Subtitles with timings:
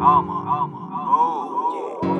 [0.00, 0.78] armor, armor.
[0.92, 2.17] Oh, yeah.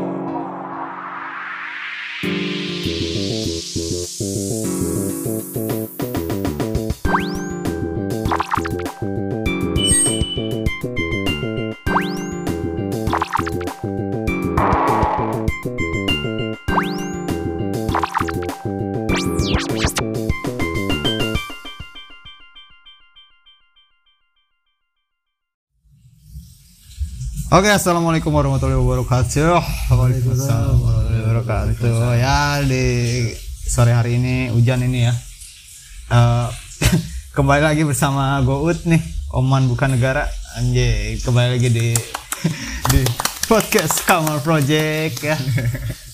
[27.58, 29.90] Oke, assalamualaikum warahmatullahi wabarakatuh.
[29.90, 32.14] Waalaikumsalam warahmatullahi wabarakatuh.
[32.14, 32.86] Ya di
[33.66, 35.14] sore hari ini hujan ini ya.
[36.06, 36.48] Eh,
[37.34, 39.02] kembali lagi bersama Gout nih,
[39.34, 40.30] Oman bukan negara.
[40.54, 41.88] Anjay, kembali lagi di
[42.94, 43.02] di
[43.50, 45.34] podcast Kamar Project ya.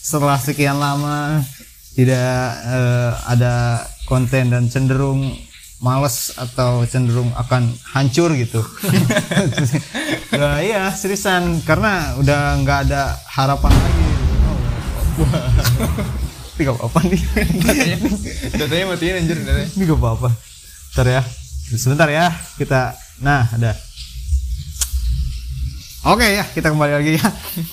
[0.00, 1.44] Setelah sekian lama
[1.92, 5.28] tidak eh, ada konten dan cenderung
[5.84, 8.64] males atau cenderung akan hancur gitu.
[10.40, 14.04] nah, iya seriusan karena udah nggak ada harapan lagi.
[16.54, 17.22] Ini gak apa-apa nih.
[18.56, 19.68] Datanya matiin anjir datanya.
[19.74, 20.30] Ini gak apa-apa.
[20.94, 21.22] Bentar ya.
[21.74, 22.32] Sebentar ya.
[22.56, 23.74] Kita nah ada.
[26.04, 27.26] Oke ya, kita kembali lagi ya.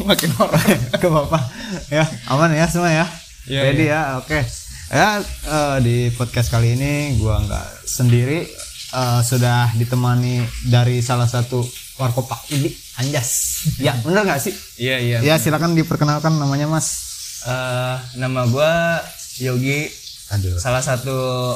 [0.07, 0.55] Makin horor.
[1.01, 1.39] Gak apa-apa.
[1.91, 3.05] Ya, aman ya semua ya.
[3.43, 4.01] Iya, Ready ya.
[4.23, 4.39] Oke.
[4.91, 8.43] Ya eh, di podcast kali ini gua nggak sendiri
[8.91, 11.63] eh, sudah ditemani dari salah satu
[11.95, 13.63] warkop Pak Udi Anjas.
[13.79, 14.51] Ya, bener nggak sih?
[14.75, 15.17] Iya iya.
[15.23, 17.07] Ya, silakan diperkenalkan namanya Mas.
[17.47, 18.99] Eh, nama gua
[19.39, 19.87] Yogi,
[20.35, 20.59] Aduh.
[20.59, 21.55] salah satu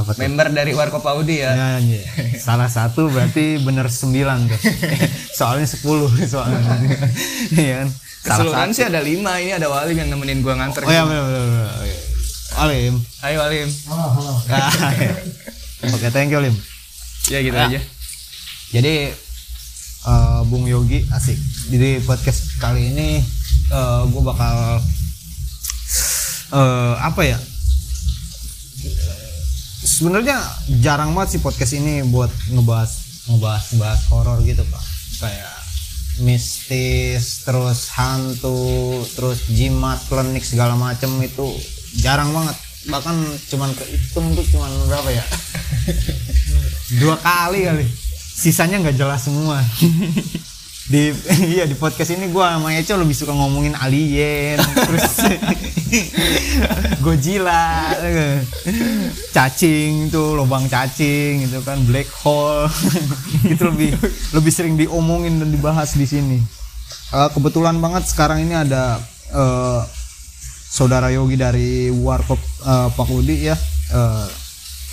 [0.00, 0.24] Apa tuh?
[0.24, 1.52] member dari Warkop Audi ya.
[1.52, 2.00] Ya, iya.
[2.48, 4.08] Salah satu berarti bener 9
[4.48, 4.60] tuh.
[5.36, 5.84] Soalnya 10
[6.24, 6.64] soalnya.
[7.52, 7.88] Iya kan?
[8.24, 10.88] Keseluruhan sih ada lima, ini ada Walim yang nemenin gua nganter.
[10.88, 12.08] Oh ya bener bener.
[12.60, 13.00] Alim.
[13.24, 13.68] Hai Walim.
[13.88, 15.16] Ah, iya.
[15.96, 16.52] Oke, thank you Lim.
[17.32, 17.72] Ya gitu Ya.
[17.72, 17.80] aja.
[18.68, 18.94] Jadi
[20.04, 21.40] eh, Bung Yogi asik.
[21.72, 23.24] Jadi podcast kali ini
[24.12, 24.84] gue bakal
[26.52, 27.38] eh, apa ya?
[29.80, 30.36] Sebenarnya
[30.84, 32.92] jarang banget sih podcast ini buat ngebahas
[33.24, 34.84] ngebahas ngebahas horor gitu pak.
[35.16, 35.52] Kayak
[36.20, 41.48] mistis, terus hantu, terus jimat, klinik segala macem itu
[41.98, 42.56] jarang banget.
[42.86, 43.16] Bahkan
[43.50, 45.24] cuman kehitung tuh cuman berapa ya?
[46.98, 47.86] dua kali kali
[48.34, 49.62] sisanya nggak jelas semua
[50.90, 51.14] di
[51.54, 55.22] iya di podcast ini gua sama Eco lebih suka ngomongin alien terus
[57.04, 57.94] Godzilla
[59.30, 62.66] cacing tuh lubang cacing gitu kan black hole
[63.52, 63.94] itu lebih
[64.34, 66.38] lebih sering diomongin dan dibahas di sini
[67.10, 69.02] Eh, kebetulan banget sekarang ini ada
[69.34, 69.82] eh,
[70.70, 73.56] saudara Yogi dari Warkop eh, Pak Udi ya.
[73.90, 74.26] Eh,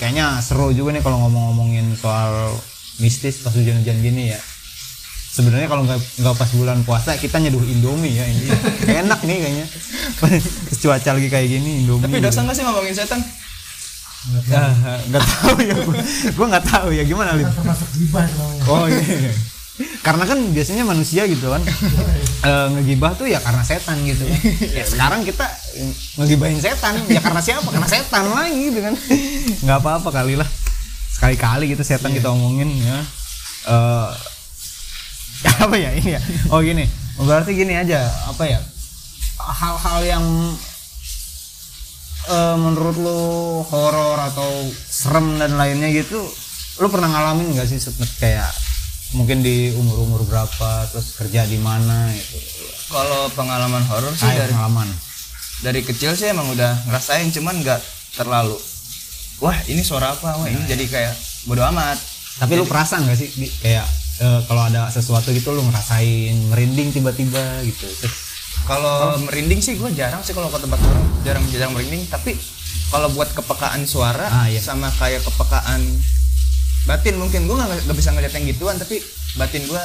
[0.01, 2.57] kayaknya seru juga nih kalau ngomong-ngomongin soal
[2.97, 4.41] mistis pas hujan-hujan gini ya.
[5.27, 8.49] Sebenarnya kalau nggak nggak pas bulan puasa kita nyeduh Indomie ya ini.
[9.05, 9.65] Enak nih kayaknya.
[10.23, 10.33] Pas
[10.81, 12.25] cuaca lagi kayak gini Indomie Tapi gitu.
[12.25, 13.21] dosa nggak sih ngomongin setan?
[14.33, 15.55] Nggak tahu.
[15.67, 15.73] Ya.
[15.77, 15.93] Gua
[16.33, 18.63] gua nggak tahu ya gimana termasuk gibah namanya.
[18.65, 19.31] oh iya.
[20.01, 21.61] Karena kan biasanya manusia gitu kan.
[22.41, 24.39] Eh, ngegibah tuh ya karena setan gitu kan.
[24.73, 25.66] Ya sekarang kita eh,
[26.17, 26.97] ngegibahin setan.
[27.09, 27.67] Ya karena siapa?
[27.69, 28.93] Karena setan lagi gitu kan
[29.63, 30.47] nggak apa-apa kali lah.
[31.13, 32.97] Sekali-kali gitu setan kita omongin ya.
[33.67, 34.09] Eh,
[35.65, 36.21] apa ya ini ya?
[36.53, 36.85] Oh gini.
[37.17, 38.59] Berarti gini aja apa ya?
[39.37, 40.25] Hal-hal yang
[42.29, 43.21] eh, menurut lu
[43.65, 44.49] horor atau
[44.89, 46.21] serem dan lainnya gitu
[46.77, 47.81] lu pernah ngalamin nggak sih
[48.21, 48.53] kayak
[49.17, 52.37] mungkin di umur-umur berapa terus kerja di mana gitu?
[52.93, 54.87] Kalau pengalaman horor sih kayak dari pengalaman
[55.59, 57.81] dari kecil sih emang udah ngerasain cuman nggak
[58.13, 58.57] terlalu.
[59.37, 60.33] Wah ini suara apa?
[60.35, 61.13] Wah ini jadi kayak
[61.45, 61.97] bodo amat.
[62.37, 63.81] tapi lu perasaan nggak sih Di- kayak
[64.19, 67.89] eh, kalau ada sesuatu gitu lu ngerasain merinding tiba-tiba gitu
[68.63, 72.05] Kalau merinding sih gue jarang sih kalau ke tempat orang jarang jarang merinding.
[72.05, 72.37] Tapi
[72.87, 74.59] kalau buat kepekaan suara Ah, iya.
[74.59, 75.81] sama kayak kepekaan
[76.83, 79.01] batin mungkin gue nggak nggak bisa ngeliat yang gituan tapi
[79.35, 79.83] batin gue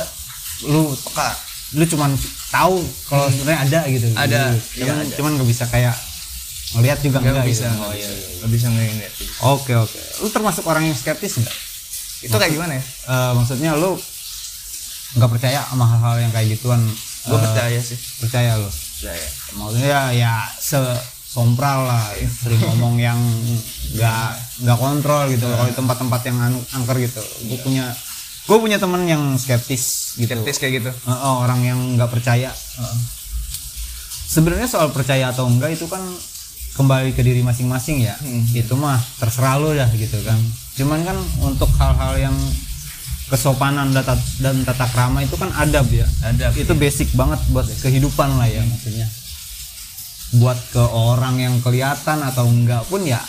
[0.65, 1.31] lu peka.
[1.73, 2.11] Lu cuman
[2.49, 2.77] tahu
[3.07, 4.19] kalau sebenarnya ada gitu Hmm.
[4.19, 4.61] Ada, Gitu.
[4.75, 5.15] iya, cuman ada.
[5.15, 5.97] cuman nggak bisa kayak
[6.73, 7.77] ngelihat juga Nggak enggak bisa, gitu.
[7.79, 9.13] nggak bisa, nggak bisa ngeliat.
[9.47, 11.57] oke oke lu termasuk orang yang skeptis nggak
[12.23, 12.85] Itu kayak gimana ya?
[13.05, 13.99] Eh, maksudnya lu
[15.13, 16.81] nggak percaya sama hal-hal yang kayak gituan
[17.23, 17.95] Gue Eh, percaya sih.
[18.19, 19.27] percaya lu Percaya.
[19.53, 20.79] maksudnya ya se
[21.25, 22.05] sompral lah
[22.37, 23.17] sering ngomong yang
[23.91, 24.29] nggak
[24.61, 27.89] nggak kontrol gitu kalau di tempat-tempat yang anu- angker gitu gue punya
[28.43, 30.35] gue punya temen yang skeptis gitu.
[30.35, 30.91] Skeptis kayak gitu.
[30.91, 32.51] Eh, eh, orang yang nggak percaya.
[34.33, 36.03] Sebenarnya soal percaya atau enggak itu kan
[36.75, 38.19] kembali ke diri masing-masing ya.
[38.57, 40.41] Itu mah terserah lo dah gitu kan.
[40.75, 42.37] Cuman kan untuk hal-hal yang
[43.31, 46.05] kesopanan dan tata, dan tata krama itu kan adab ya.
[46.27, 49.07] Adab, itu basic banget buat kehidupan lah ya maksudnya.
[50.33, 53.21] Buat ke orang yang kelihatan atau enggak pun ya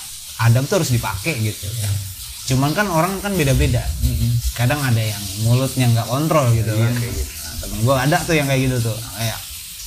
[0.41, 2.12] adab tuh harus dipakai gitu ya
[2.43, 3.83] cuman kan orang kan beda-beda.
[4.53, 6.91] Kadang ada yang mulutnya nggak kontrol gitu kan.
[6.91, 8.97] nah, temen gue ada tuh yang kayak gitu tuh.
[9.15, 9.39] Kayak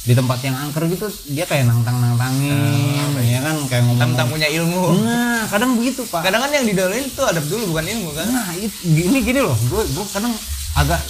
[0.06, 3.56] di tempat yang angker gitu dia kayak nantang nantangin ya kan?
[3.66, 4.82] Kayak ngomong Tentang punya ilmu.
[5.02, 6.22] nah kadang begitu pak.
[6.22, 8.26] Kadang kan yang didolain tuh adab dulu bukan ilmu kan.
[8.26, 10.30] Nah, it- gini gini loh, gue gue kadang
[10.74, 11.00] agak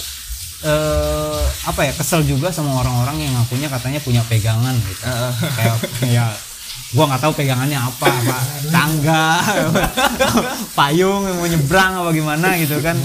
[0.57, 5.05] eh apa ya kesel juga sama orang-orang yang ngakunya katanya punya pegangan gitu.
[5.53, 5.77] Kayak
[6.09, 6.25] ya
[6.95, 8.37] gua nggak tahu pegangannya apa, apa
[8.71, 9.27] tangga,
[10.77, 12.95] payung mau nyebrang apa gimana gitu kan.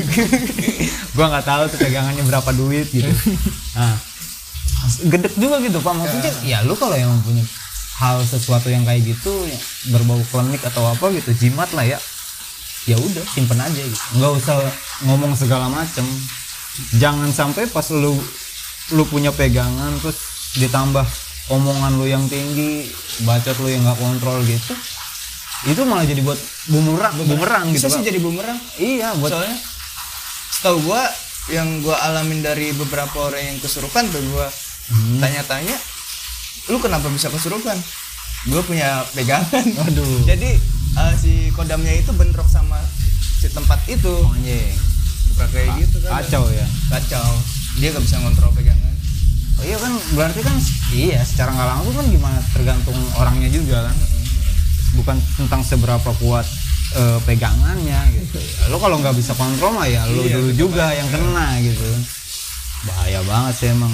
[1.16, 3.08] gua nggak tahu tuh pegangannya berapa duit gitu.
[3.72, 3.96] Nah,
[5.08, 7.44] gedek juga gitu pak maksudnya ya lu kalau yang punya
[7.98, 9.32] hal sesuatu yang kayak gitu
[9.90, 11.98] berbau klinik atau apa gitu jimat lah ya
[12.86, 14.56] ya udah simpen aja gitu nggak usah
[15.04, 16.06] ngomong segala macem
[16.96, 18.14] jangan sampai pas lu
[18.94, 20.16] lu punya pegangan terus
[20.56, 21.04] ditambah
[21.48, 22.88] omongan lu yang tinggi
[23.20, 24.74] bacot lu yang nggak kontrol gitu
[25.64, 28.58] itu malah jadi buat bumerang bumerang gitu Bisa sih jadi bumerang.
[28.76, 29.58] iya buat Soalnya
[30.52, 31.02] setahu gua
[31.48, 34.46] yang gua alamin dari beberapa orang yang kesurupan tuh gua
[34.86, 35.20] Hmm.
[35.20, 35.76] tanya-tanya
[36.66, 37.76] lu kenapa bisa kesurupan?
[38.46, 39.60] Gua punya pegangan.
[39.76, 40.24] Waduh.
[40.24, 40.56] Jadi
[40.94, 42.80] eh, si kodamnya itu bentrok sama
[43.36, 44.08] si tempat itu.
[44.26, 44.72] anjing
[45.28, 46.10] Suka kayak gitu kan.
[46.18, 47.28] kacau ya Kacau.
[47.76, 48.87] Dia gak bisa ngontrol pegangan.
[49.58, 50.54] Oh iya kan berarti kan
[50.94, 53.96] iya secara nggak langsung kan gimana tergantung orangnya juga kan.
[54.96, 56.46] Bukan tentang seberapa kuat
[56.94, 58.38] eh, pegangannya gitu.
[58.70, 61.84] Lo kalau nggak bisa kontrol mah ya lo Iya, dulu juga yang kena gitu.
[62.86, 63.92] Bahaya banget sih emang.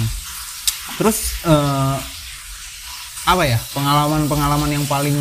[1.01, 1.17] Terus
[1.49, 1.97] eh,
[3.25, 5.17] apa ya pengalaman pengalaman yang paling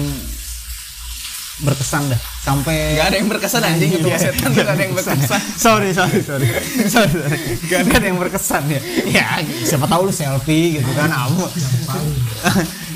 [1.62, 2.20] berkesan dah.
[2.42, 3.90] Sampai Gak ada yang berkesan anjing.
[3.94, 5.40] ketemu setan tuh gak ada yang berkesan.
[5.54, 6.48] sorry sorry sorry.
[6.90, 7.38] Sorry, sorry.
[7.70, 8.80] Gak ada yang berkesan ya.
[9.06, 9.26] Ya
[9.62, 11.46] siapa tahu lu selfie gitu kan amu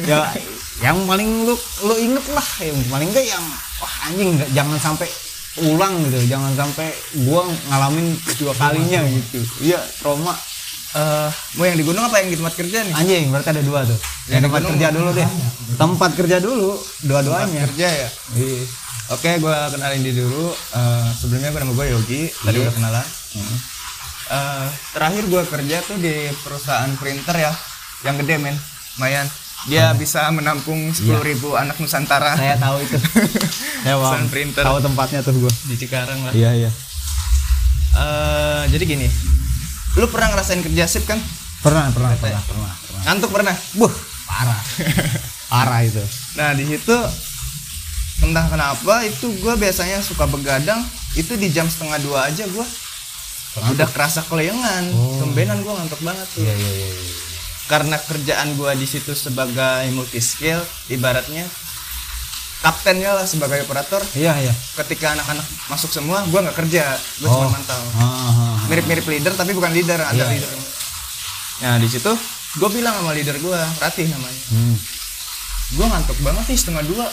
[0.02, 0.30] ya
[0.82, 1.54] yang paling lu
[1.86, 3.44] lu inget lah yang paling enggak yang
[3.82, 5.08] wah anjing nggak jangan sampai
[5.58, 6.18] ulang gitu.
[6.30, 6.88] Jangan sampai
[7.26, 9.42] gua ngalamin dua kalinya gitu.
[9.62, 10.34] Iya trauma
[10.98, 12.90] Eh, mau yang di gunung apa yang di tempat kerja nih?
[12.92, 15.28] anjing berarti ada dua tuh yang Yang di tempat kerja dulu deh
[15.76, 16.70] tempat kerja dulu
[17.02, 18.08] dua-duanya Kerja ya.
[18.34, 18.62] Iya.
[19.08, 20.50] Oke, gue kenalin diri dulu.
[20.50, 22.22] Eh, sebelumnya gue nama gue Yogi.
[22.34, 22.64] Tadi Iya.
[22.64, 23.06] udah kenalan.
[24.28, 27.52] Eh, terakhir gue kerja tuh di perusahaan printer ya,
[28.02, 28.52] yang gede men,
[28.94, 29.24] lumayan.
[29.64, 32.94] Dia bisa menampung 10.000 ribu anak Nusantara saya tahu itu
[33.82, 34.02] saya paham.
[34.04, 34.62] Pesan printer.
[34.62, 36.32] tahu tempatnya tuh gua di Cikarang lah.
[36.32, 36.70] iya iya
[37.90, 39.08] Eh, jadi gini,
[39.96, 41.16] lu pernah ngerasain kerja sip kan?
[41.58, 43.02] pernah pernah pernah pernah pernah.
[43.08, 43.54] Ngantuk pernah?
[43.78, 43.94] buh
[44.28, 44.60] parah.
[45.52, 46.04] Parah itu.
[46.36, 46.96] Nah di situ
[48.20, 50.84] entah kenapa itu gue biasanya suka begadang
[51.16, 52.66] itu di jam setengah dua aja gue
[53.58, 56.44] udah kerasa kelayangan tumbenan gue ngantuk banget tuh.
[56.44, 57.14] Iya iya iya iya.
[57.68, 60.60] karena kerjaan gue di situ sebagai multi skill
[60.92, 61.48] ibaratnya
[62.58, 64.02] kaptennya lah sebagai operator.
[64.18, 64.54] Iya iya.
[64.74, 66.84] Ketika anak-anak masuk semua gue nggak kerja.
[67.22, 67.34] Gue Oh.
[67.38, 67.82] cuma mantau.
[67.94, 68.54] Ah, ah, ah.
[68.66, 70.50] mirip-mirip leader tapi bukan leader ada Iya, leader.
[71.62, 72.10] Nah di situ
[72.58, 74.42] gue bilang sama leader gue Ratih namanya.
[74.50, 74.76] Hmm.
[75.68, 77.06] gue ngantuk banget nih setengah dua.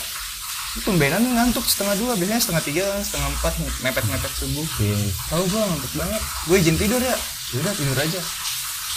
[0.75, 2.12] Itu nih ngantuk setengah dua.
[2.18, 3.53] Biasanya setengah tiga setengah empat
[3.83, 4.65] mepet mepet subuh.
[4.81, 4.97] Iya.
[5.30, 6.21] tahu gue ngantuk banget.
[6.50, 7.15] Gue izin tidur ya.
[7.53, 8.21] Udah tidur aja.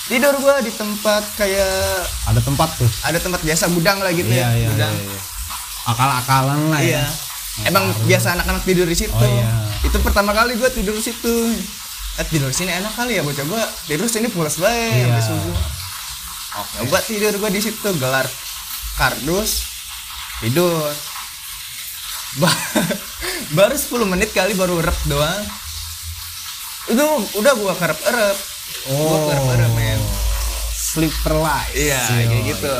[0.08, 2.88] Tidur gue di tempat kayak ada tempat tuh.
[3.04, 4.94] Ada tempat biasa gudang lah gitu iya ya iya gudang.
[4.96, 5.20] iya, iya.
[5.88, 7.02] Akal-akalan lah iya.
[7.02, 7.08] Ya
[7.66, 9.10] emang biasa anak-anak tidur di situ.
[9.10, 9.50] Oh, iya.
[9.80, 11.34] itu pertama kali gue tidur di situ.
[12.14, 15.10] Eh, tidur sini enak kali ya bocah gue tidur sini pulas baik Iya.
[15.10, 15.56] sampai subuh.
[16.56, 18.26] Oke gue tidur gue di situ gelar
[18.94, 19.66] kardus
[20.38, 20.92] tidur.
[22.36, 22.62] Ba-
[23.56, 25.42] baru 10 menit kali baru rep doang.
[26.86, 27.04] Itu
[27.34, 28.36] udah gua kerep erep
[28.88, 30.00] gua kerep erep men.
[30.72, 32.72] Sleeper light iya kayak gitu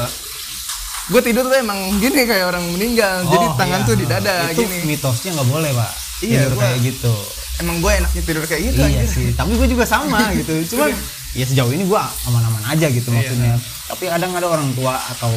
[1.09, 3.25] gue tidur tuh emang gini kayak orang meninggal.
[3.25, 3.87] Jadi Oh, tangan iya.
[3.87, 4.77] tuh di dada itu gini.
[4.87, 5.91] mitosnya nggak boleh pak.
[6.21, 7.15] Iya, tidur gua- kayak gitu.
[7.59, 9.11] emang gue enaknya tidur kayak gitu iya anjir.
[9.11, 10.55] sih tapi gue juga sama gitu.
[10.71, 10.95] Cuman
[11.33, 13.59] ya sejauh ini gue aman-aman aja gitu maksudnya.
[13.85, 15.33] tapi kadang ada orang tua atau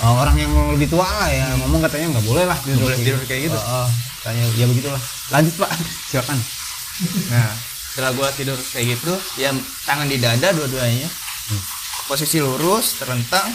[0.00, 3.20] uh, orang yang lebih tua lah ya ngomong katanya nggak boleh lah tidur, boleh tidur
[3.24, 3.58] kayak gitu.
[3.58, 3.88] Oh, oh.
[4.20, 5.02] tanya ya begitulah.
[5.28, 5.70] Lanjut pak.
[6.08, 6.38] Silakan.
[7.28, 7.50] Nah
[7.90, 9.50] setelah gue tidur kayak gitu ya
[9.82, 11.10] tangan di dada dua-duanya
[12.06, 13.50] posisi lurus terentang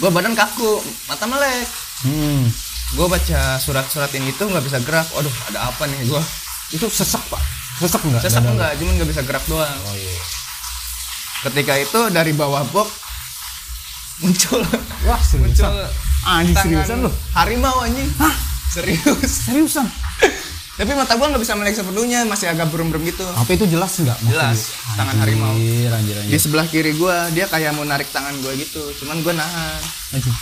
[0.00, 1.68] gue badan kaku mata melek.
[2.04, 2.44] Hmm.
[2.94, 5.06] gue baca surat-surat ini tuh nggak bisa gerak.
[5.14, 6.22] Waduh ada apa nih gue
[6.74, 7.42] itu sesek pak.
[7.82, 8.22] Sesek nggak?
[8.22, 8.54] Sesak dada lu?
[8.58, 9.78] enggak cuman nggak bisa gerak doang.
[9.90, 10.14] Oh iya.
[11.50, 12.88] Ketika itu dari bawah box
[14.22, 14.62] muncul
[15.10, 15.74] wah muncul seriusan
[16.22, 17.10] anjing tangan seriusan lu?
[17.34, 18.08] harimau anjing.
[18.22, 18.34] Hah?
[18.70, 19.30] serius.
[19.46, 19.86] Seriusan
[20.74, 23.22] tapi mata gua nggak bisa melek sepenuhnya masih agak berem-berem gitu.
[23.22, 24.18] Apa itu jelas nggak?
[24.26, 25.54] Jelas, tangan harimau.
[25.54, 26.38] Anjir, anjir, di anjir.
[26.42, 28.82] sebelah kiri gua dia kayak mau narik tangan gua gitu.
[28.98, 29.80] Cuman gua nahan.
[30.18, 30.34] Anjir.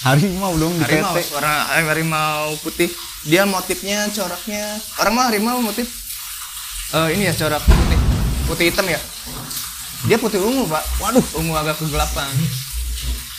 [0.00, 1.30] Harimau dong di harimau PT.
[1.36, 1.54] warna
[1.86, 2.90] harimau putih.
[3.22, 4.80] Dia motifnya coraknya.
[4.98, 5.86] Orang mah harimau motif.
[6.90, 7.98] Eh, ini ya corak putih.
[8.48, 8.98] Putih hitam ya?
[10.08, 10.82] Dia putih ungu pak.
[11.04, 11.24] Waduh.
[11.36, 12.32] Ungu agak kegelapan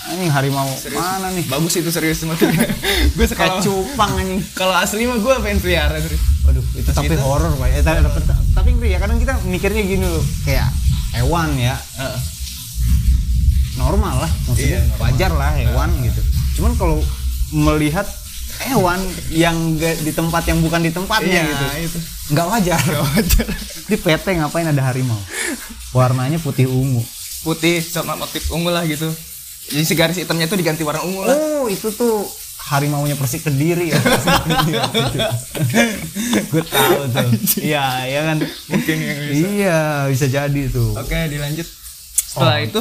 [0.03, 1.45] Anjing harimau mana nih?
[1.45, 2.65] bagus itu serius motifnya
[3.15, 4.41] gue kalau cupang anjing.
[4.51, 7.21] kalau asli mah gue pengen pelihara serius Waduh, itu tapi gitu.
[7.21, 7.69] horor, Pak.
[7.69, 8.19] Eh, tapi, tapi,
[8.51, 10.73] tapi ngeri ya, kadang kita mikirnya gini loh, kayak
[11.13, 11.77] hewan ya,
[13.77, 15.01] normal lah, maksudnya Iya, normal.
[15.05, 16.21] wajar lah hewan gitu.
[16.57, 16.97] Cuman kalau
[17.51, 18.09] melihat
[18.63, 21.99] hewan yang nggak di tempat yang bukan di tempatnya Iya, gitu, itu.
[22.31, 22.79] nggak wajar.
[22.81, 23.45] Nggak wajar.
[23.91, 25.21] di PT ngapain ada harimau?
[25.91, 27.05] Warnanya putih ungu.
[27.41, 29.09] putih sama motif ungu lah gitu
[29.67, 32.25] jadi si garis hitamnya itu diganti warna ungu lah Oh, itu tuh
[32.63, 33.99] harimaunya Persik Kediri ya.
[36.47, 37.29] Gue tahu tuh.
[37.59, 38.37] Iya, ya kan.
[38.67, 40.93] mungkin yang bisa Iya, bisa jadi tuh.
[40.93, 41.67] oke dilanjut
[42.23, 42.63] setelah Oh.
[42.63, 42.79] itu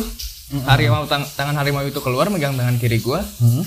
[0.62, 3.64] harimau tang- tangan harimau itu keluar megang tangan kiri gue Hmm?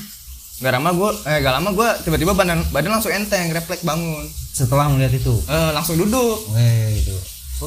[0.55, 4.87] Gak lama gue, eh gak lama gue tiba-tiba badan badan langsung enteng, refleks bangun, Setelah
[4.87, 5.33] melihat itu.
[5.43, 6.39] eh, langsung duduk.
[6.49, 7.11] Weh, itu.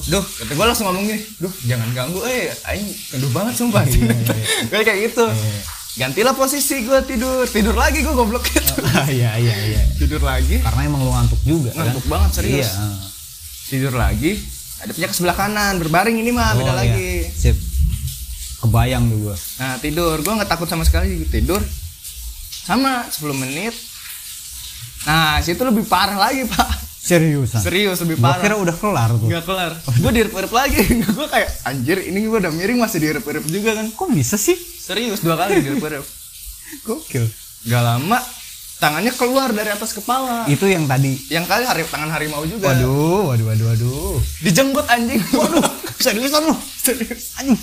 [0.03, 3.83] Duh, kata gue langsung ngomong gini, duh jangan ganggu, eh, aing keduh banget sumpah.
[3.83, 4.13] Iya,
[4.69, 5.25] gue kayak gitu.
[5.97, 8.73] Gantilah posisi gue tidur, tidur lagi gue goblok gitu.
[9.09, 9.83] Iya, iya, iya.
[9.97, 12.11] tidur lagi, Karena emang lu ngantuk juga ngantuk kan?
[12.11, 12.69] banget serius.
[12.69, 12.85] Iya.
[13.67, 14.37] Tidur lagi,
[14.79, 16.93] hadapnya ke sebelah kanan, berbaring ini mah beda Oh, lagi.
[17.23, 17.31] iya.
[17.31, 17.57] Sip.
[18.59, 19.37] Kebayang gua.
[19.57, 21.61] Nah tidur, gue nggak takut sama sekali tidur.
[22.63, 23.73] Sama 10 menit.
[25.05, 26.67] Nah situ lebih parah lagi pak.
[27.07, 27.63] Seriusan.
[27.63, 28.43] Serius lebih Gua parah.
[28.43, 29.31] kira udah kelar tuh.
[29.31, 29.73] Gak kelar.
[30.03, 30.83] Gue direp-rep lagi.
[31.19, 33.87] gue kayak anjir ini gue udah miring masih direp-rep juga kan.
[33.95, 34.59] Kok bisa sih?
[34.59, 36.03] Serius dua kali direp-rep.
[36.87, 37.31] Gokil.
[37.71, 38.19] Gak lama
[38.83, 40.51] tangannya keluar dari atas kepala.
[40.51, 41.15] Itu yang tadi.
[41.31, 42.75] Yang kali hari tangan harimau juga.
[42.75, 44.19] Waduh, waduh, waduh, waduh.
[44.43, 45.23] Dijenggot anjing.
[45.39, 45.63] Waduh.
[45.97, 46.55] Seriusan lu?
[46.59, 47.39] serius.
[47.39, 47.59] Anjing.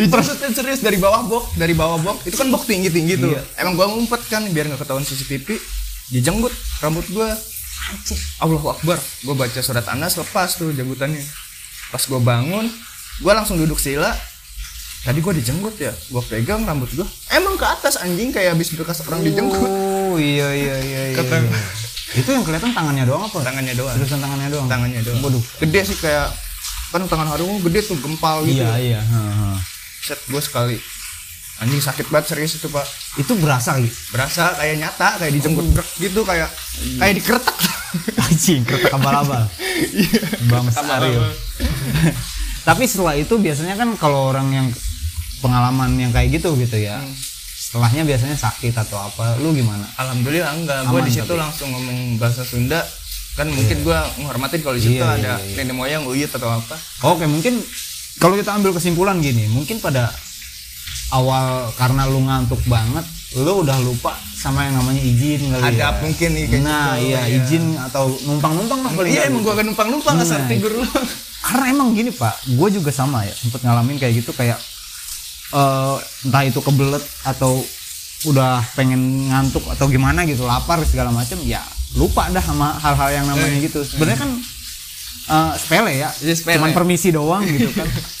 [0.00, 2.24] Dijenggotin serius dari bawah bok, dari bawah bok.
[2.24, 3.36] Itu kan bok tinggi-tinggi tuh.
[3.36, 3.44] Iya.
[3.60, 5.60] Emang gua ngumpet kan biar nggak ketahuan CCTV.
[6.10, 7.28] Dijenggot rambut gua.
[8.38, 8.98] Allahu Akbar.
[9.22, 11.22] Gua baca surat Anas lepas tuh janggutannya.
[11.90, 12.66] Pas gua bangun,
[13.20, 14.10] gua langsung duduk sila.
[15.00, 15.92] Tadi gua dijenggot ya.
[16.08, 17.08] Gua pegang rambut gua.
[17.30, 19.58] Emang ke atas anjing kayak habis bekas orang dijenggot.
[19.60, 21.16] Oh, iya, iya, iya, iya.
[21.16, 21.60] Kata- iya.
[22.10, 23.38] Itu yang kelihatan tangannya doang apa?
[23.38, 23.94] Tangannya doang.
[23.94, 24.66] Terusan tangannya doang.
[24.66, 25.20] Tangannya doang.
[25.22, 25.42] Waduh.
[25.62, 26.28] Gede sih kayak
[26.90, 28.60] kan tangan harimau gede tuh gempal gitu.
[28.60, 29.00] Iya, iya.
[29.00, 29.54] heeh.
[30.02, 30.74] Set gua sekali.
[31.60, 32.86] Anjing sakit banget serius itu, Pak.
[33.16, 33.92] Itu berasa kali.
[34.10, 35.72] berasa kayak nyata kayak dijemput Oh.
[35.76, 36.48] grek gitu kayak
[36.96, 37.56] kayak dikeretak
[38.24, 39.44] Anjing, kereta abal-abal.
[39.92, 40.22] Iya.
[40.46, 41.20] Bang Aryo.
[42.68, 44.66] Tapi setelah itu biasanya kan kalau orang yang
[45.40, 46.96] pengalaman yang kayak gitu gitu ya.
[46.96, 47.12] Hmm.
[47.60, 49.36] Setelahnya biasanya sakit atau apa.
[49.38, 49.84] Lu gimana?
[49.96, 52.82] alhamdulillah enggak gue di situ langsung ngomong bahasa Sunda
[53.30, 55.54] kan mungkin gua menghormatin kalau di situ Iya, ada iya, iya.
[55.62, 56.74] nenek moyang uyut atau apa
[57.06, 57.62] Oke, mungkin
[58.18, 60.10] kalau kita ambil kesimpulan gini, mungkin pada
[61.10, 65.88] awal karena lu ngantuk banget, lu udah lupa sama yang namanya izin kali Ada ya.
[66.00, 67.36] mungkin nih kayak Nah, gitu, iya, iya.
[67.36, 69.46] izin atau numpang-numpang lah paling iya emang gitu.
[69.46, 70.84] gua akan numpang numpang Nah, asal tidur lu
[71.40, 74.56] karena emang gini pak gue juga sama ya sempet ngalamin kayak gitu kayak
[75.50, 77.58] eh entah itu kebelet atau
[78.22, 81.60] udah pengen ngantuk atau gimana gitu lapar segala macem ya
[81.92, 84.30] lupa dah sama hal-hal yang namanya gitu sebenarnya kan
[85.26, 86.54] eh, sepele ya Iya, sepele.
[86.56, 87.88] cuman permisi doang gitu kan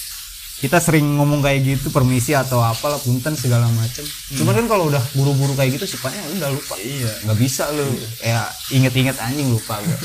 [0.60, 4.04] kita sering ngomong kayak gitu permisi atau apalah punten segala macem.
[4.36, 6.74] Cuman kan kalau udah buru-buru kayak gitu sifatnya udah lupa.
[6.76, 7.12] Iya.
[7.24, 7.88] nggak bisa lu.
[8.20, 9.98] Ya inget-inget anjing lupa gue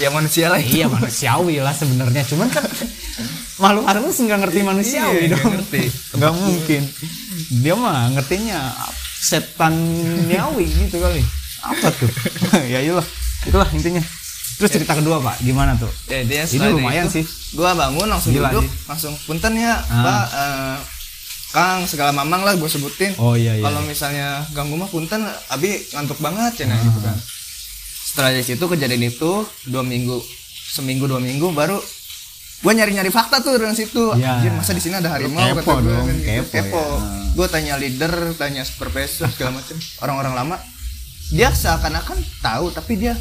[0.00, 2.24] ya manusia lah iya manusiawi lah sebenarnya.
[2.24, 2.64] Cuman kan
[3.62, 5.52] makhluk halus nggak ngerti manusiawi Iya, dong.
[5.52, 5.82] ngerti.
[6.16, 6.82] nggak mungkin.
[7.60, 8.58] Dia mah ngertinya
[9.20, 9.74] setan
[10.28, 11.20] niawi gitu kali.
[11.62, 12.08] Apa tuh?
[12.72, 13.04] Ya iyalah.
[13.42, 14.00] Itulah intinya
[14.62, 17.24] terus cerita kedua pak gimana tuh Ya, dia Ini lumayan itu, sih.
[17.52, 18.86] Gua bangun langsung Gila duduk, sih.
[18.86, 19.98] langsung punten ya, Ah.
[20.00, 20.76] Pak eh,
[21.50, 23.12] Kang segala mamang lah gue sebutin.
[23.18, 27.12] oh iya iya Kalau misalnya ganggu mah punten, Abi ngantuk banget ya nah gitu kan.
[28.02, 29.30] Setelah dari situ kejadian itu
[29.66, 30.16] dua minggu,
[30.70, 31.76] seminggu dua minggu baru
[32.62, 34.14] gue nyari-nyari fakta tuh dari situ.
[34.16, 34.38] Ya.
[34.38, 36.24] Anjir, masa di sini ada harimau Kepo kata gue dong, kan gitu.
[36.24, 36.84] kepo kepo.
[36.86, 37.00] ya.
[37.32, 40.56] Gue tanya leader, tanya supervisor segala macam, orang-orang lama.
[41.28, 43.12] Dia seakan-akan tahu tapi dia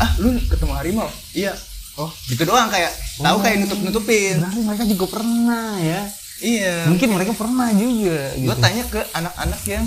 [0.00, 1.08] ah lu ketemu harimau?
[1.34, 1.54] Iya.
[1.94, 2.10] Oh.
[2.26, 2.90] Gitu doang kayak
[3.22, 6.00] tahu kayak nutup nutupin Berarti mereka juga pernah ya.
[6.42, 6.76] Iya.
[6.90, 8.50] Mungkin mereka pernah juga gitu.
[8.50, 9.84] gue tanya ke anak-anak yang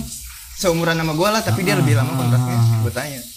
[0.58, 3.22] seumuran sama gue lah tapi dia lebih lama kontraknya gue tanya.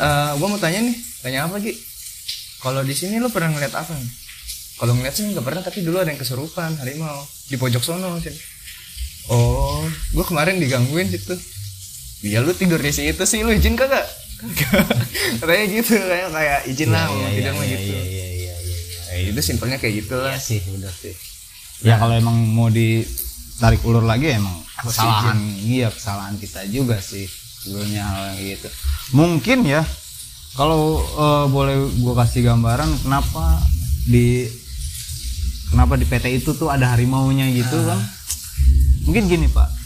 [0.00, 1.76] Eh gue mau tanya nih tanya apa lagi
[2.64, 4.10] kalau di sini lu pernah ngeliat apa nih?
[4.80, 7.24] Kalau ngeliat sih nggak pernah tapi dulu ada yang kesurupan harimau.
[7.48, 8.36] Di pojok sono sini
[9.32, 9.84] oh.
[10.12, 11.36] Gue kemarin digangguin situ.
[12.20, 14.19] Ya lu tidur di situ sih lu izin kagak
[15.40, 18.26] katanya gitu kayak kayak izin lah mau Iya, tidur iya, mah iya, gitu iya, iya,
[18.32, 19.02] iya, iya.
[19.10, 21.14] Eh, itu simpelnya kayak gitu lah Iya sih, udah sih.
[21.80, 27.24] Ya kalau emang mau ditarik ulur lagi emang kesalahan iya kesalahan kita juga sih
[27.60, 28.68] sebenarnya hal yang gitu.
[29.12, 29.82] Mungkin ya
[30.54, 33.60] kalau eh, boleh gua kasih gambaran kenapa
[34.04, 34.44] di
[35.70, 38.00] kenapa di PT itu tuh ada harimaunya gitu kan.
[39.06, 39.79] Mungkin gini, Pak.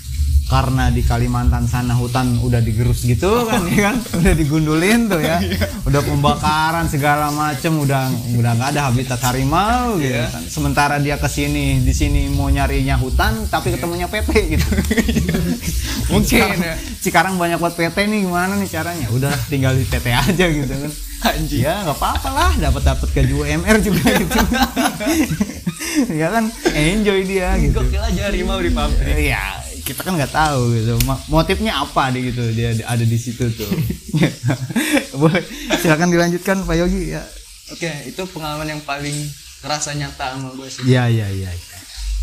[0.44, 5.40] Karena di Kalimantan sana hutan udah digerus gitu kan ya kan, udah digundulin tuh ya.
[5.88, 10.42] udah pembakaran segala macem udah udah nggak ada habitat harimau gitu kan.
[10.44, 14.66] Sementara dia ke sini di sini mau nyarinya hutan tapi ketemunya PT gitu.
[16.12, 16.74] Mungkin, Cikarang, ya.
[17.00, 19.08] Cikarang banyak buat PT nih gimana nih caranya?
[19.08, 20.92] Udah tinggal di PT aja gitu kan.
[21.24, 21.64] Anjing.
[21.64, 24.38] Ya nggak apa-apa lah, dapat dapat gaji UMR juga gitu.
[26.12, 27.80] ya kan enjoy dia gitu.
[27.80, 30.96] gokil aja harimau di pabrik Iya, kita kan nggak tahu gitu.
[31.28, 33.68] Motifnya apa di gitu dia di- ada di situ tuh.
[35.14, 35.42] Boleh
[35.78, 37.22] silakan dilanjutkan Pak Yogi ya.
[37.66, 39.14] oke itu pengalaman yang paling
[39.58, 41.48] kerasa nyata sama gue sih Iya iya iya.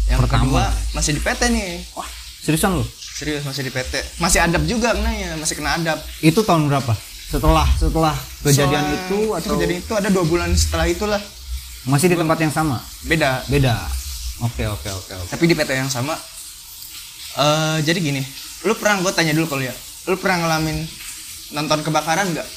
[0.07, 0.43] yang Pertama.
[0.43, 0.63] kedua
[0.93, 2.05] masih di PT nih Wah,
[2.39, 2.85] seriusan lu?
[3.11, 6.93] serius masih di PT masih adab juga kenanya masih kena adab Itu tahun berapa?
[7.27, 11.21] Setelah setelah kejadian Soalnya itu atau kejadian itu ada dua bulan setelah itulah
[11.83, 12.77] masih di tempat yang sama?
[13.01, 13.81] beda Beda.
[14.41, 15.29] Oke oke oke oke.
[15.31, 16.13] tapi di PT yang sama
[17.33, 18.21] eh jadi gini
[18.63, 19.73] lu pernah gue tanya dulu kalau ya
[20.05, 20.83] lu pernah ngalamin
[21.51, 22.47] nonton kebakaran nggak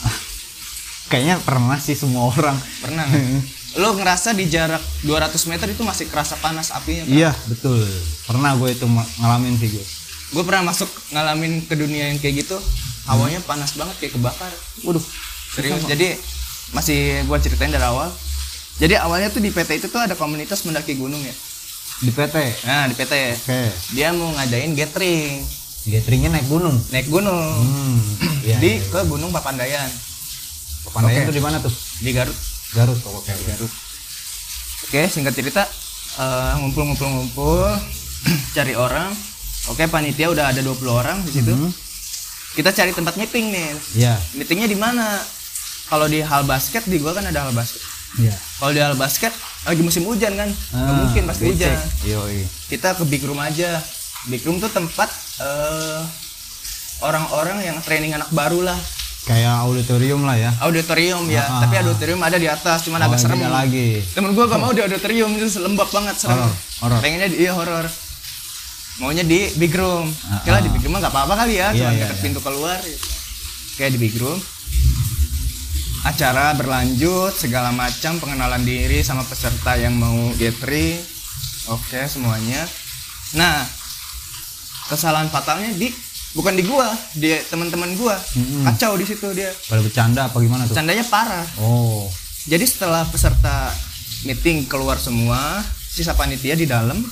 [1.10, 2.54] Kayaknya pernah sih semua orang.
[2.78, 3.58] pernah nggak?
[3.78, 7.14] lu ngerasa di jarak 200 meter itu masih kerasa panas apinya kan?
[7.14, 7.82] Iya betul.
[8.26, 8.86] Pernah gue itu
[9.18, 9.86] ngalamin sih gue.
[10.30, 12.54] gue pernah masuk ngalamin ke dunia yang kayak gitu
[13.04, 14.52] hawanya panas banget kayak kebakar
[14.86, 15.02] Waduh.
[15.50, 16.14] serius jadi
[16.70, 18.06] masih gue ceritain dari awal
[18.78, 21.34] jadi awalnya tuh di PT itu tuh ada komunitas mendaki gunung ya
[22.00, 22.36] Di PT.
[22.64, 23.60] nah di PT Oke.
[23.92, 25.44] dia mau ngadain gathering
[25.82, 26.76] Gatheringnya naik gunung.
[26.88, 28.00] naik gunung Hmm.
[28.40, 28.56] Iya.
[28.56, 29.88] di ke gunung Papandayan
[30.82, 31.28] Papandayan Oke.
[31.28, 31.72] tuh di mana tuh?
[31.98, 32.36] di Garut
[32.72, 32.96] Garut.
[33.04, 33.32] Oh, Oke.
[33.34, 33.72] Garut
[34.82, 35.62] oke singkat cerita
[36.16, 37.68] eh, ngumpul-ngumpul-ngumpul
[38.56, 39.12] cari orang
[39.66, 41.68] oke panitia udah ada 20 orang di situ Hmm.
[42.50, 44.14] kita cari tempat meeting nih Iya.
[44.34, 45.20] meetingnya di mana
[45.86, 48.34] kalau di hal basket di gua kan ada hal basket Iya.
[48.56, 49.30] kalau di hal basket
[49.62, 52.46] lagi musim hujan kan nggak Ah, mungkin pasti hujan Yo, iya.
[52.66, 53.78] kita ke big room aja
[54.26, 55.06] big room tuh tempat
[55.38, 56.00] eh,
[57.00, 58.78] orang-orang yang training anak baru lah
[59.20, 60.50] Kayak auditorium lah ya.
[60.58, 61.60] auditorium ya Ah.
[61.62, 64.00] tapi auditorium ada di atas cuman agak Oh, serem beda lagi.
[64.10, 66.98] temen gua gak mau di auditorium itu lembab banget serem Horor, horor.
[66.98, 67.84] pengennya di iya horor
[68.96, 70.60] maunya di big room Ah, kira ah.
[70.60, 72.24] di big room mah gak apa-apa kali ya Iya, cuma iya, deket iya.
[72.24, 73.06] pintu keluar gitu.
[73.76, 74.38] kayak di big room
[76.02, 80.96] acara berlanjut segala macam pengenalan diri sama peserta yang mau gathering
[81.68, 82.64] oke semuanya
[83.32, 83.62] nah
[84.86, 85.92] kesalahan fatalnya di
[86.32, 88.64] bukan di gua di teman-teman gua Mm-mm.
[88.64, 90.74] kacau di situ dia Pada bercanda apa gimana tuh?
[90.74, 92.08] candanya parah Oh.
[92.44, 93.70] jadi setelah peserta
[94.24, 97.02] meeting keluar semua sisa panitia di dalam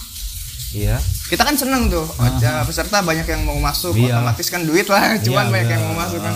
[0.68, 1.00] Iya.
[1.26, 2.28] kita kan seneng tuh Aha.
[2.30, 4.16] ada peserta banyak yang mau masuk Iya.
[4.16, 6.34] otomatis kan duit lah cuman Iya, banyak yang mau masuk kan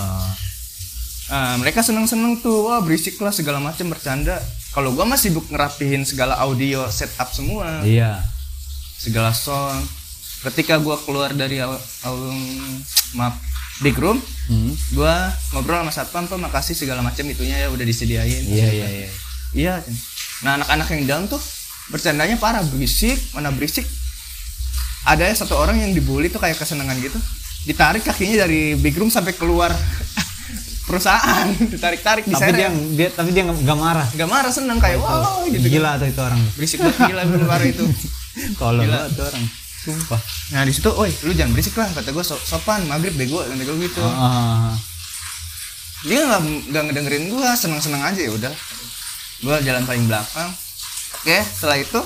[1.32, 4.36] Nah, mereka seneng-seneng tuh wah berisik lah segala macam bercanda
[4.70, 8.20] kalau gua masih sibuk ngerapihin segala audio setup semua Iya.
[8.94, 9.80] segala sound
[10.42, 11.80] ketika gua keluar dari aw-
[13.12, 13.40] maaf
[13.80, 14.74] big room Hmm.
[14.92, 19.08] gua ngobrol sama satpam pak makasih segala macam itunya ya udah disediain Iya iya iya.
[19.54, 19.74] Iya.
[20.42, 21.40] Nah anak-anak yang dalam tuh
[21.88, 23.88] bercandanya parah berisik, mana berisik.
[25.02, 27.16] Ada satu orang yang dibully tuh kayak kesenangan gitu.
[27.64, 29.70] Ditarik kakinya dari big room sampai keluar
[30.82, 34.08] perusahaan, ditarik-tarik di Tapi dia dia tapi dia nggak nggak marah.
[34.10, 35.62] Gak marah seneng kayak wow gitu.
[35.68, 36.40] Gila tuh itu orang.
[36.54, 37.84] Berisik banget gila parah itu.
[38.60, 39.06] Kalau Gila.
[39.12, 39.44] tuh orang.
[39.82, 40.20] Sumpah.
[40.50, 43.58] Nah di situ, oi lu jangan berisik lah kata gue so- sopan maghrib bego kata
[43.58, 43.98] gue gitu.
[44.00, 44.74] Ah,
[46.02, 46.40] Dia nggak
[46.70, 48.54] nggak ngedengerin gue seneng-seneng aja ya udah.
[49.38, 50.50] Gue jalan paling belakang.
[51.18, 52.00] Oke setelah itu,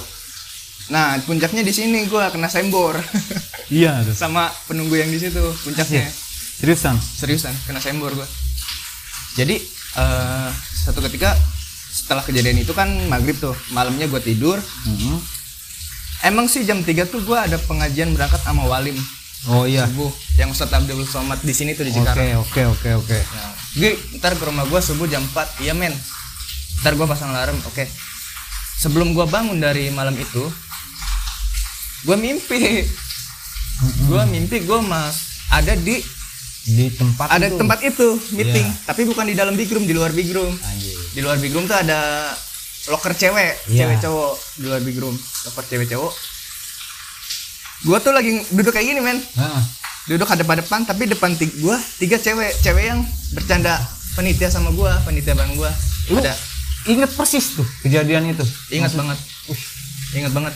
[0.89, 2.97] nah puncaknya di sini gue kena sembor.
[3.69, 4.13] iya tuh.
[4.25, 6.05] sama penunggu yang di situ puncaknya
[6.57, 6.97] Seriusan?
[6.97, 8.25] seriusan kena sembor gua
[9.37, 9.61] jadi
[10.01, 10.49] eh,
[10.89, 11.37] satu ketika
[11.93, 14.59] setelah kejadian itu kan maghrib tuh malamnya gua tidur.
[14.89, 15.37] Mhm.
[16.25, 18.97] emang sih jam 3 tuh gua ada pengajian berangkat sama walim.
[19.53, 19.85] Oh iya.
[19.87, 22.41] subuh yang Ustadz Abdul Somad di sini tuh di Oke Cikarang.
[22.41, 23.19] Oke oke oke.
[23.21, 25.93] Nah, gue ntar ke rumah gua subuh jam 4 iya men.
[26.83, 27.85] Ntar gua pasang alarm oke.
[28.81, 30.43] Sebelum gua bangun dari malam itu
[32.09, 32.89] gua mimpi.
[34.09, 36.01] Gua mimpi gua mas ada di
[36.67, 37.57] Di tempat ada itu.
[37.57, 38.67] tempat itu meeting.
[38.67, 38.83] Iya.
[38.85, 40.51] tapi bukan di dalam big room di luar big room.
[40.53, 40.99] Anjir.
[41.15, 42.35] di luar big room tuh ada
[42.87, 43.87] locker cewek Iya.
[43.87, 44.33] cewek cowok.
[44.57, 46.13] Di luar big room locker cewek cowok.
[47.83, 49.19] Gua tuh lagi duduk kayak gini men.
[50.07, 53.01] Duduk hadap-hadapan tapi depan ti gua tiga cewek cewek yang
[53.31, 53.79] bercanda
[54.15, 55.71] penitia sama gua penitia bareng gua.
[56.09, 56.35] Lu ada.
[56.87, 58.43] inget persis tuh kejadian itu.
[58.71, 59.19] ingat banget.
[60.15, 60.55] Ingat banget.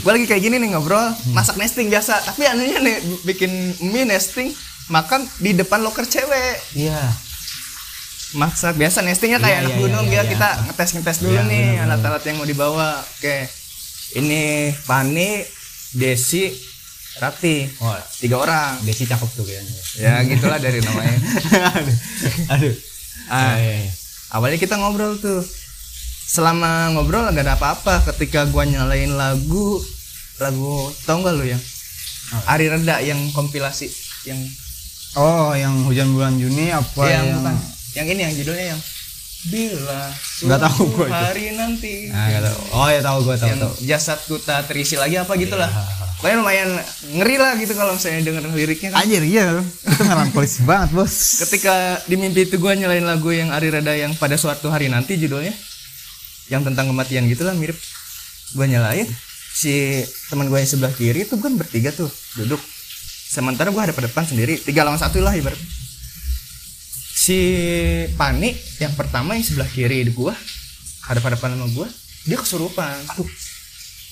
[0.00, 2.16] Gua lagi kayak gini nih ngobrol masak nesting biasa.
[2.22, 3.50] Tapi anehnya nih bikin
[3.82, 4.52] mie nesting
[4.90, 6.98] makan di depan loker cewek Iya.
[8.32, 10.30] masak biasa nestingnya kayak Iya, anak iya, gunung iya, ya iya.
[10.30, 13.36] kita ngetes ngetes dulu Iya, nih alat-alat yang mau dibawa oke
[14.16, 15.42] ini Fani
[15.92, 16.50] Desi
[17.16, 19.80] Rati Oh, tiga orang Desi cakep tuh kayaknya.
[19.96, 21.16] ya gitulah dari namanya
[21.72, 21.96] aduh.
[22.54, 22.74] Aduh.
[23.28, 23.92] ah, iya, iya.
[24.30, 25.42] awalnya kita ngobrol tuh
[26.24, 29.82] selama ngobrol gak ada apa-apa ketika gua nyalain lagu
[30.38, 31.58] lagu tau gak lu yang
[32.30, 32.54] Apa?
[32.54, 33.90] Ari Reda yang kompilasi
[34.24, 34.38] yang
[35.12, 37.56] Oh, yang hujan bulan Juni apa yang, yang, bukan
[37.92, 38.80] yang ini yang judulnya yang
[39.42, 40.02] bila
[40.40, 41.04] Nggak tahu itu.
[41.08, 42.58] hari nanti Ah, nggak tahu.
[42.72, 43.72] Oh, ya tahu gua tahu yang tahu.
[43.82, 46.06] jasadku tak terisi lagi apa gitulah Iya.
[46.16, 46.68] pokoknya lumayan
[47.10, 49.64] ngeri lah gitu kalau misalnya denger liriknya kan Anjir, iya.
[49.82, 51.40] Itu melankolis banget, Bos.
[51.40, 51.72] ketika
[52.04, 55.56] di mimpi itu gue nyalain lagu yang Ari Reda yang pada suatu hari nanti judulnya
[56.46, 57.80] yang tentang kematian gitulah mirip
[58.52, 59.08] gue nyalain
[59.50, 62.60] si teman gue yang sebelah kiri itu kan bertiga tuh duduk
[63.30, 65.58] sementara gue ada depan sendiri tiga lawan satu lah ibarat
[67.12, 67.38] si
[68.12, 70.34] Pani yang pertama yang sebelah kiri di gue
[71.04, 71.88] hadap hadapan sama gue
[72.24, 73.30] dia kesurupan aduh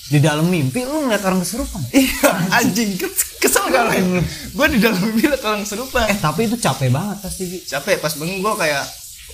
[0.09, 1.85] Di dalam mimpi lu ngeliat orang kesurupan.
[1.93, 4.17] iya anjing kes- kesel gak lain
[4.49, 7.45] gue di dalam mimpi liat orang kesurupan Eh, tapi itu capek banget pasti.
[7.61, 8.83] Capek pas bangun gue kayak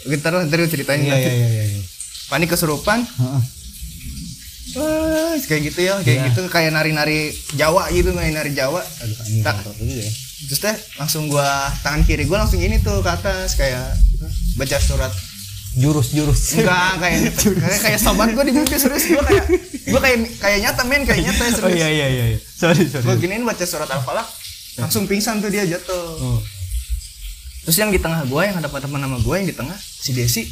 [0.06, 1.30] Bentar lah, ntar ceritain Iya, lagi.
[1.32, 1.82] iya, iya, iya.
[2.28, 3.08] panik kesurupan.
[4.67, 6.25] Wah, kayak gitu ya kayak Iya.
[6.28, 10.10] gitu kayak nari-nari Jawa gitu nari-nari Jawa Aduh, dulu ya.
[10.45, 11.45] terus teh langsung gua
[11.80, 13.93] tangan kiri gua langsung ini tuh ke atas kayak
[14.56, 15.13] baca surat
[15.75, 16.56] Jurus-jurus.
[16.58, 17.19] enggak kayak
[17.62, 19.45] kayak kayak sobat gua di mimpi serius gua kayak
[19.86, 22.25] gua kayak kayak nyata men kayak nyata Oh serius iya iya iya.
[22.32, 22.39] iya.
[22.41, 23.04] Sorry, sorry.
[23.04, 24.28] gua giniin baca surat al-falaq
[24.78, 26.39] langsung pingsan tuh dia jatuh Oh.
[27.62, 30.43] terus yang di tengah gua yang ada teman sama gua yang di tengah si Desi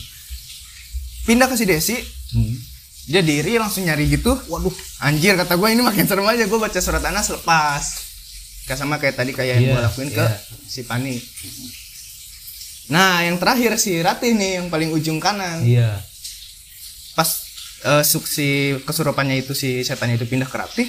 [1.24, 1.98] pindah ke si Desi
[2.30, 2.56] Hmm.
[3.04, 4.36] Dia diri langsung nyari gitu.
[4.48, 4.74] Waduh.
[5.04, 6.48] Anjir kata gue ini makin serem aja.
[6.48, 8.14] Gue baca surat Anas lepas.
[8.64, 10.40] Kayak sama kayak tadi kayak yang Iya, gue lakuin ke iya.
[10.72, 11.16] si Pani
[12.92, 15.64] nah yang terakhir si Ratih nih yang paling ujung kanan.
[15.64, 16.04] Iya.
[17.16, 17.30] pas
[17.86, 20.88] eh, suk si kesurupannya itu si setannya itu pindah ke Ratih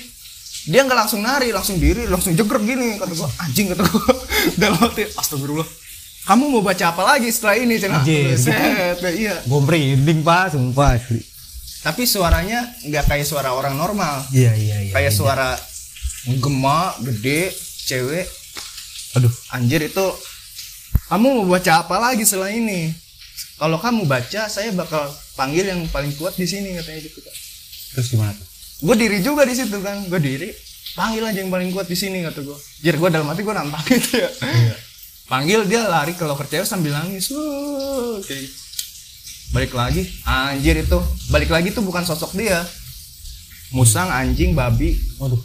[0.64, 4.04] dia nggak langsung nari langsung diri langsung jegrek gini kata gue anjing kata gue
[4.60, 5.68] dalam hati astagfirullah
[6.24, 7.76] kamu mau baca apa lagi setelah ini?
[7.76, 8.48] Cina Anjir, gitu.
[9.12, 9.44] Iya.
[9.44, 10.96] Gue merinding, Pak, sumpah.
[11.84, 14.92] Tapi suaranya nggak kayak suara orang normal Iya, iya, iya.
[14.96, 15.16] kayak iya.
[15.16, 15.52] suara
[16.40, 17.52] gemak gede
[17.84, 18.24] cewek
[19.14, 19.28] Aduh.
[19.52, 20.06] anjir itu
[21.12, 22.88] kamu mau baca apa lagi setelah ini
[23.60, 25.04] kalau kamu baca saya bakal
[25.36, 27.34] panggil yang paling kuat di sini katanya gitu kan
[27.94, 28.46] Terus gimana tuh?
[28.84, 30.48] gue diri juga di situ kan gue diri
[30.96, 33.82] panggil aja yang paling kuat di sini kata gue jadi gue dalam hati gue nampak
[33.92, 34.30] gitu ya
[35.24, 38.56] panggil dia lari ke loker cewek sambil nangis Wuh, kayak gitu.
[39.54, 40.02] Balik lagi.
[40.26, 40.98] Anjir itu.
[41.30, 42.58] Balik lagi tuh bukan sosok dia.
[43.70, 44.98] Musang anjing babi.
[45.22, 45.38] Waduh.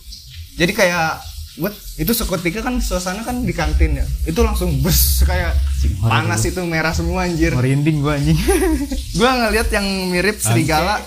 [0.60, 1.24] jadi kayak
[1.56, 4.06] buat itu seketika kan suasana kan di kantin ya.
[4.26, 5.54] Itu langsung bus kayak
[6.02, 7.54] panas itu merah semua anjir.
[7.54, 8.36] Merinding gua anjing.
[9.22, 11.00] gua ngeliat yang mirip serigala.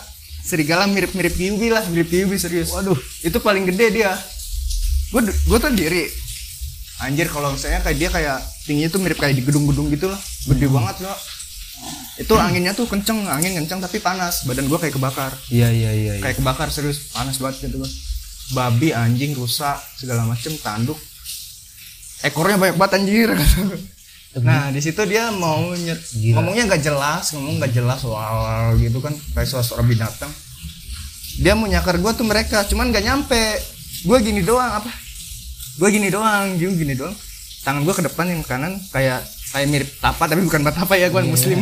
[0.42, 2.70] Serigala mirip-mirip Kyubi lah mirip Kyubi serius.
[2.70, 2.96] Waduh.
[3.26, 4.14] itu paling gede dia.
[5.10, 6.06] Gua gua tuh diri.
[7.02, 10.66] Anjir kalau misalnya kayak dia kayak tingginya tuh mirip kayak di gedung-gedung gitu lah gede
[10.70, 11.18] banget loh
[12.20, 14.44] itu anginnya tuh kenceng angin kenceng tapi panas.
[14.44, 15.32] Badan gua kayak kebakar.
[15.48, 16.12] Iya, iya, iya.
[16.18, 16.22] iya.
[16.22, 17.10] kayak kebakar serius.
[17.10, 17.90] Panas banget gitu kan
[18.52, 20.98] babi anjing rusak segala macem tanduk.
[22.22, 23.30] Ekornya banyak banget anjir.
[24.32, 26.40] Nah di situ dia mau nyet- Gila.
[26.40, 29.12] ngomongnya nggak jelas ngomong nggak jelas wow gitu kan.
[29.36, 30.32] Kayak suara binatang.
[31.40, 33.42] Dia mau nyakar gua tuh mereka cuman nggak nyampe.
[34.02, 34.90] Gue gini doang apa?
[35.78, 37.14] Gue gini doang gini gini doang.
[37.62, 41.22] Tangan gua ke depan yang kanan kayak kayak mirip tapa tapi bukan tapa ya gue
[41.22, 41.60] muslim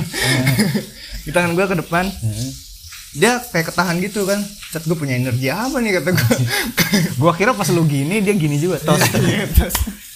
[1.24, 2.50] di tangan gua ke depan Heeh.
[3.12, 6.29] dia kayak ketahan gitu kan Set gue punya energi apa nih kata gue
[7.20, 9.03] Gua kira pas lu gini dia gini juga tos.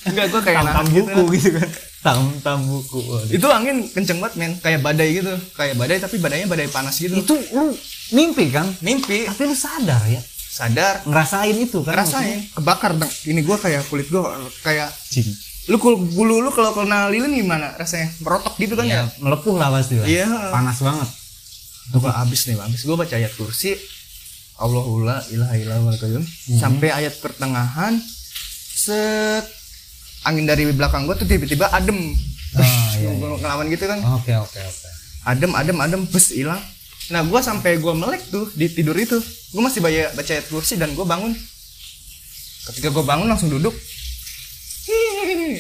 [0.04, 1.68] enggak gue kayak Tam-tam nahan gitu buku gitu kan.
[2.00, 2.98] Tam-tam buku.
[3.00, 3.28] Waduh.
[3.32, 7.16] itu angin kenceng banget men kayak badai gitu kayak badai tapi badainya badai panas gitu
[7.16, 7.74] Itu lu
[8.10, 8.70] mimpi kan?
[8.78, 10.22] mimpi Tapi lu sadar ya?
[10.54, 11.98] sadar Ngerasain itu kan?
[11.98, 12.94] rasain kebakar
[13.26, 14.22] ini gue kayak kulit gue
[14.62, 15.26] kayak Cing.
[15.64, 18.12] Lu bulu lu kalau kena lilin gimana rasanya?
[18.20, 20.06] Merotok gitu kan ya, Ya, melepuh lah pasti lah.
[20.06, 20.26] Iya.
[20.52, 21.08] Panas banget.
[21.84, 23.76] gue abis nih abis gue baca ayat kursi
[24.56, 26.24] Allahullah ilaha illallah wal qayyum.
[26.56, 27.92] sampai ayat pertengahan
[28.72, 29.44] set
[30.24, 31.98] angin dari belakang gue tuh tiba-tiba adem.
[32.54, 34.00] Oh, iya, Gua ngelawan gitu kan.
[34.16, 34.88] Oke, oke, oke.
[35.28, 36.60] adem adem adem bus hilang.
[37.12, 39.20] Nah gue sampai gue melek tuh di tidur itu.
[39.52, 41.36] Gue masih baca baca ayat kursi dan gue bangun.
[42.64, 43.76] Ketika gue bangun langsung duduk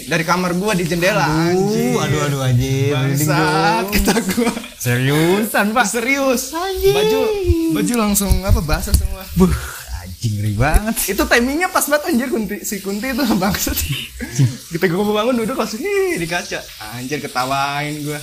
[0.04, 2.92] dari kamar gua di jendela Aduh, aduh, aduh, anjing.
[2.92, 4.52] bangsat kita gua.
[4.76, 5.86] Seriusan, Pak.
[5.88, 6.52] serius.
[6.92, 7.20] Baju
[7.72, 9.24] baju langsung apa basah semua.
[9.32, 9.48] Buh,
[10.04, 11.16] anjing ngeri banget.
[11.16, 13.76] itu timingnya pas banget anjir kunti si kunti itu bangsat.
[14.68, 16.60] Kita gua bangun duduk langsung di kaca.
[16.92, 18.20] Anjir ketawain gua.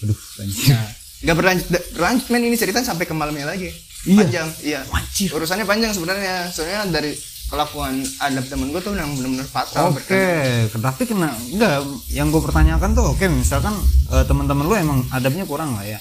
[0.00, 0.72] Aduh, anjing.
[0.72, 1.66] nah nggak berlanjut
[1.98, 3.68] berlanjut men ini cerita sampai ke malamnya lagi.
[4.08, 4.24] Iya.
[4.24, 4.80] panjang iya.
[4.88, 5.28] Anjir.
[5.36, 6.48] urusannya panjang sebenarnya.
[6.48, 7.12] Soalnya dari
[7.48, 10.28] kelakuan adab temen gue tuh yang benar-benar fatal Oke,
[10.68, 13.72] tapi kena enggak yang gue pertanyakan tuh oke misalkan
[14.12, 15.96] eh, teman-teman lu emang adabnya kurang lah ya.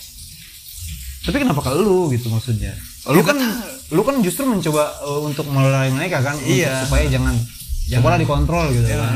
[1.23, 2.71] Tapi kenapa ke lu gitu maksudnya?
[3.07, 3.39] Lu kan
[3.91, 6.83] lu kan justru mencoba eh, untuk melalui mereka kan untuk Iya.
[6.83, 7.35] supaya jangan
[7.87, 9.15] sekolah dikontrol gitu kan.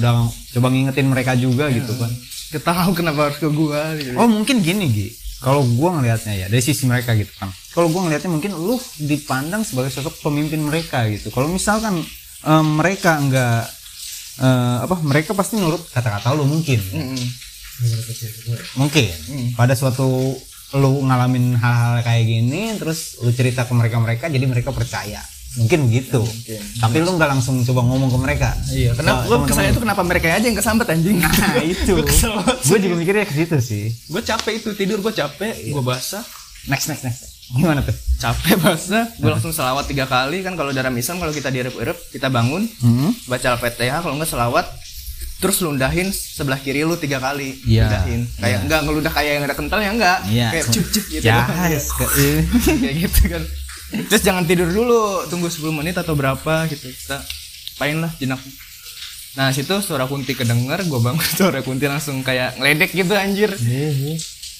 [0.00, 2.08] Udah coba ngingetin mereka juga gitu kan.
[2.50, 4.10] kita tahu kenapa harus ke gua gitu.
[4.18, 5.08] Oh mungkin gini Gi
[5.40, 9.64] Kalau gua ngelihatnya ya dari sisi mereka gitu kan Kalau gua ngelihatnya mungkin lu dipandang
[9.64, 11.32] sebagai sosok pemimpin mereka gitu.
[11.32, 12.04] Kalau misalkan
[12.44, 13.64] eh, mereka enggak
[14.40, 17.24] eh, apa mereka pasti nurut kata-kata lu mungkin Mm-mm.
[18.76, 19.08] mungkin.
[19.56, 20.36] Pada suatu
[20.76, 25.18] lu ngalamin hal-hal kayak gini terus lu cerita ke mereka mereka jadi mereka percaya
[25.52, 26.22] mungkin begitu
[26.78, 28.48] tapi lu nggak langsung coba ngomong ke mereka?
[28.68, 29.26] Iya, kenapa?
[29.26, 31.18] Gua kesannya itu kenapa mereka aja yang kesambet anjing?
[31.18, 31.94] nah itu.
[32.62, 33.84] Gue juga mikirnya ke situ sih.
[34.06, 36.22] Gua capek itu tidur gua capek, gua basah,
[36.66, 37.22] next next next.
[37.50, 37.90] Gimana tuh?
[38.16, 42.28] Capek basah, gua langsung selawat tiga kali kan kalau dalam Islam kalau kita direp-rep kita
[42.28, 43.10] bangun Hmm?
[43.26, 44.66] baca al-fatihah kalau enggak selawat
[45.36, 47.88] terus lundahin sebelah kiri lu tiga kali Iya.
[47.88, 48.20] lundahin.
[48.36, 50.48] Kayak enggak ngeludah kayak yang ada kental ya enggak Iya.
[50.52, 53.42] kayak cup cup gitu Ya, yes, kayak gitu kan
[53.90, 56.86] terus jangan tidur dulu tunggu 10 menit atau berapa gitu.
[56.90, 57.18] Kita
[57.76, 58.38] pain lah jenak.
[59.38, 63.50] Nah situ suara kunti kedenger gue bangun suara kunti langsung kayak ngeledek gitu anjir.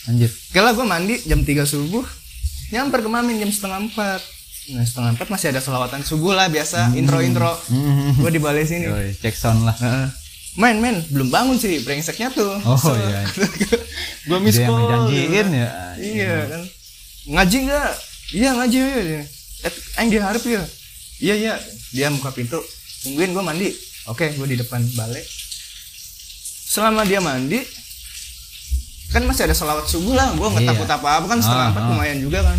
[0.07, 0.31] Anjir.
[0.55, 2.07] Kala gue mandi jam 3 subuh.
[2.71, 4.21] Nyamper ke mamin jam setengah empat.
[4.71, 7.51] Nah setengah empat masih ada selawatan subuh lah biasa intro intro.
[7.67, 8.15] Hmm.
[8.15, 9.75] gue di balai sini Yoi, cek sound lah.
[10.55, 12.59] Men men belum bangun sih brengseknya tuh.
[12.63, 13.27] Oh, iya.
[14.31, 14.79] gue miss yang call.
[14.83, 15.69] ngejanjiin ya.
[15.99, 16.63] iya kan.
[17.31, 17.91] Ngaji nggak
[18.31, 19.23] iya ngaji ya
[19.61, 20.63] eh aing diharap ya
[21.19, 21.55] iya iya.
[21.91, 22.57] Dia buka pintu
[23.03, 23.69] tungguin gue mandi.
[24.07, 25.21] Oke gue di depan balai
[26.65, 27.59] selama dia mandi
[29.11, 30.31] kan masih ada salawat subuh lah.
[30.33, 30.71] Gue nggak Iya.
[30.71, 31.89] takut apa apa kan setengah Ah, empat ah.
[31.91, 32.59] lumayan juga kan.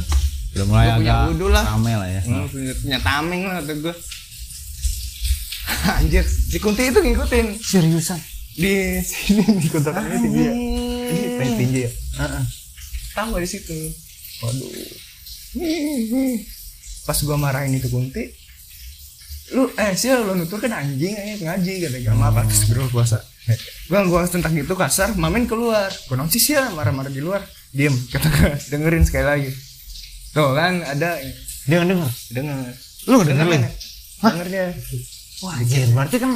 [0.52, 1.64] Udah mulai Gua punya wudhu lah.
[1.66, 2.22] rame lah ya.
[2.22, 3.96] Hmm, punya, punya tameng lah kata gue
[5.96, 7.46] anjir si kunti itu ngikutin.
[7.58, 8.20] Seriusan.
[8.52, 10.54] di sini di kontrakannya tinggi ya
[11.40, 11.92] ini tinggi ya.
[12.20, 12.44] Heeh.
[13.16, 13.72] tahu di situ?
[14.44, 14.68] Waduh
[17.08, 18.24] pas gua marahin itu kunti
[19.52, 23.20] lu eh sih lu nutur kan anjing eh ngaji kata gak maaf atas bro puasa
[23.92, 27.44] gua gua tentang itu kasar mamin keluar gua nonton sih ya marah-marah di luar
[27.76, 29.52] diem kata gua dengerin sekali lagi
[30.32, 31.20] tuh kan ada
[31.68, 32.10] nggak denger.
[32.34, 32.58] denger
[33.06, 33.62] Lu dengerin?
[34.22, 34.32] Hah?
[34.34, 34.66] denger dia
[35.42, 35.90] Wah, anjir.
[35.90, 36.32] Berarti kan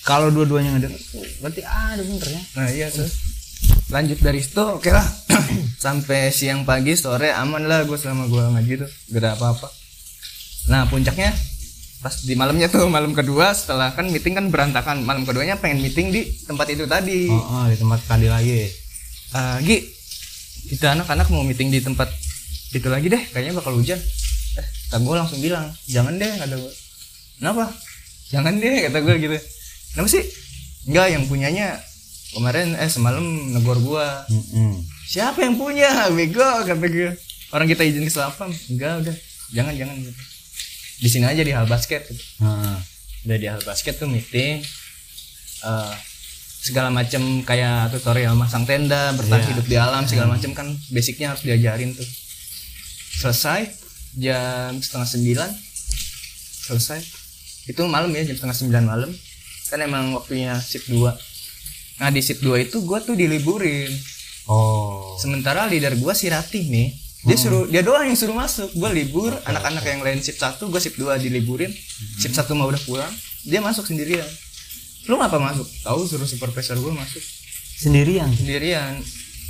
[0.00, 1.02] kalau dua-duanya nggak denger,
[1.44, 2.42] berarti ada bener ya.
[2.56, 3.08] Nah iya tuh.
[3.90, 5.06] Lanjut dari situ oke lah.
[5.84, 9.68] Sampai siang pagi sore aman lah gue selama gue ngaji tuh gak ada apa-apa.
[10.70, 11.34] Nah puncaknya
[12.00, 16.14] pas di malamnya tuh malam kedua setelah kan meeting kan berantakan malam keduanya pengen meeting
[16.14, 17.26] di tempat itu tadi.
[17.26, 18.70] Oh, oh, di tempat tadi lagi.
[19.30, 19.78] Eh, Gi
[20.70, 22.06] kita anak-anak mau meeting di tempat
[22.70, 23.98] itu lagi deh kayaknya bakal hujan.
[24.54, 26.72] Eh, kata gue langsung bilang jangan deh kata gue.
[27.42, 27.74] Kenapa?
[28.30, 29.36] Jangan deh kata gue gitu.
[29.96, 30.22] Kenapa sih?
[30.86, 31.82] Enggak yang punyanya
[32.32, 34.22] kemarin eh semalam negor gua.
[34.26, 34.82] Mm-mm.
[35.04, 36.06] siapa yang punya?
[36.10, 37.10] Bego kata gue
[37.50, 39.16] orang kita izin ke selapam enggak udah.
[39.50, 39.96] Jangan jangan.
[39.98, 40.22] Gitu
[41.00, 42.04] di sini aja di hal basket.
[42.06, 42.20] Gitu.
[42.38, 42.76] Heeh.
[43.20, 44.60] udah di hal basket tuh meeting.
[45.60, 45.94] Eh,
[46.60, 49.50] segala macam kayak tutorial masang tenda bertahan Iya.
[49.50, 52.04] hidup di alam segala macam kan basicnya harus diajarin tuh.
[53.18, 53.64] Selesai
[54.14, 55.50] jam setengah sembilan.
[56.64, 57.00] Selesai.
[57.66, 59.10] Itu malam ya jam setengah sembilan malam.
[59.68, 61.00] Kan emang waktunya shift 2
[62.00, 63.92] nah di shift 2 itu gua tuh diliburin.
[64.50, 65.14] Oh.
[65.20, 68.72] sementara leader gua si Ratih nih dia suruh dia doang yang suruh masuk.
[68.72, 71.68] Gua libur anak-anak yang lain shift satu gua shift 2 diliburin.
[72.16, 73.12] Shift satu mau udah pulang
[73.44, 74.24] dia masuk sendirian.
[75.04, 75.68] Lu ngapa masuk?
[75.84, 77.20] Tahu suruh supervisor gua masuk.
[77.76, 78.32] Sendirian.
[78.32, 78.96] sendirian.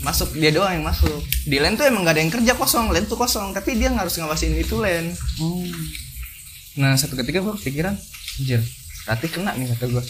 [0.03, 1.23] Masuk dia doang yang masuk.
[1.47, 3.55] Di land tuh emang gak ada yang kerja kosong land tuh kosong.
[3.55, 5.63] Tapi dia harus ngawasin itu land Oh.
[6.79, 7.99] nah satu ketika gua kepikiran
[8.39, 8.63] anjir
[9.03, 10.03] Ratih kena nih kata gua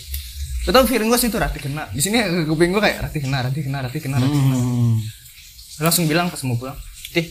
[0.60, 1.88] Tau feeling gua sih itu Ratih kena.
[1.90, 4.56] Di sini kuping gua kayak Ratih kena Ratih kena Ratih kena Ratih kena.
[4.56, 4.96] Hmm.
[5.80, 6.76] langsung bilang pas mau pulang
[7.10, 7.24] tih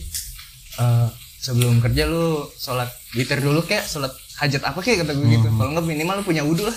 [0.76, 4.10] eh, sebelum kerja lu sholat witir dulu kayak sholat
[4.42, 5.46] hajat apa kayak kata gue gitu.
[5.54, 6.74] Kalau nggak minimal lu punya wudhu lah.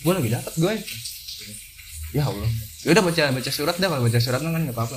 [0.00, 0.72] Gue lagi dapat gue
[2.12, 2.48] ya allah.
[2.82, 4.96] Ya udah baca baca surat dah kalau baca surat kan nggak apa-apa.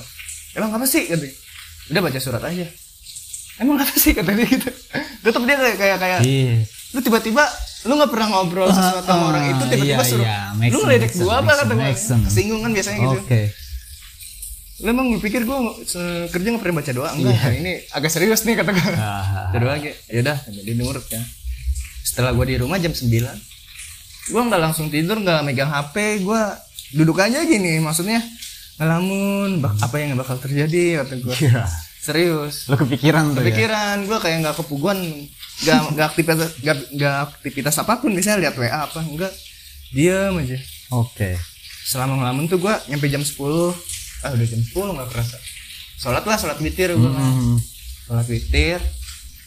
[0.56, 1.04] Emang apa sih?
[1.06, 1.28] Kata
[1.92, 2.68] udah baca surat aja.
[3.60, 4.12] Emang apa sih?
[4.16, 4.72] Kata dia gitu.
[5.22, 6.64] Tetap dia kayak kayak kayak Iya.
[6.96, 7.44] lu tiba-tiba
[7.86, 10.40] lu nggak pernah ngobrol sesuatu sama ah, orang itu tiba-tiba iya, suruh iya.
[10.58, 11.52] Make lu ngeledek gua apa?
[11.54, 11.94] kata gua.
[12.26, 13.18] kesinggung kan biasanya gitu.
[13.22, 13.42] Oke.
[14.76, 15.58] lu emang pikir gua
[16.34, 17.10] kerja nggak pernah baca doa?
[17.14, 18.90] Enggak kali ini agak serius nih kata gua.
[18.98, 21.22] Ah, baca doa aja ya udah jadi nurut ya
[22.02, 23.06] setelah gua di rumah jam 9
[24.34, 26.58] gua nggak langsung tidur nggak megang HP gua
[26.90, 28.18] duduk aja gini maksudnya
[28.76, 31.36] ngelamun bak- apa yang bakal terjadi kata gua.
[31.38, 31.64] Iya.
[32.06, 32.70] serius.
[32.70, 33.50] Lu kepikiran tuh ya.
[33.50, 35.00] kepikiran gue kayak nggak kepuguan
[35.58, 39.32] nggak nggak aktivitas nggak nggak aktivitas apa pun misalnya lihat wa apa enggak
[39.90, 40.58] diam aja.
[40.92, 41.40] Oke.
[41.86, 43.38] selama ngelamun tuh gue nyampe jam 10
[44.20, 45.38] ah udah jam 10 nggak kerasa.
[45.96, 47.62] Sholat lah sholat witir gue Hmm.
[48.04, 48.82] sholat witir.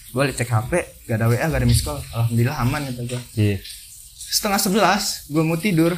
[0.09, 0.71] Gue cek hp
[1.05, 1.99] gak ada wa gak ada miss call.
[2.09, 3.57] Alhamdulillah aman kata gue Iya.
[4.15, 5.93] setengah sebelas gue mau tidur.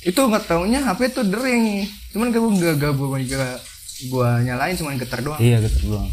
[0.00, 1.84] Itu nggak taunya hp tuh dering.
[2.10, 3.56] Cuman gue gak gak gue gak
[4.02, 5.38] gue nyalain cuman getar doang.
[5.38, 6.08] Iya gitu doang.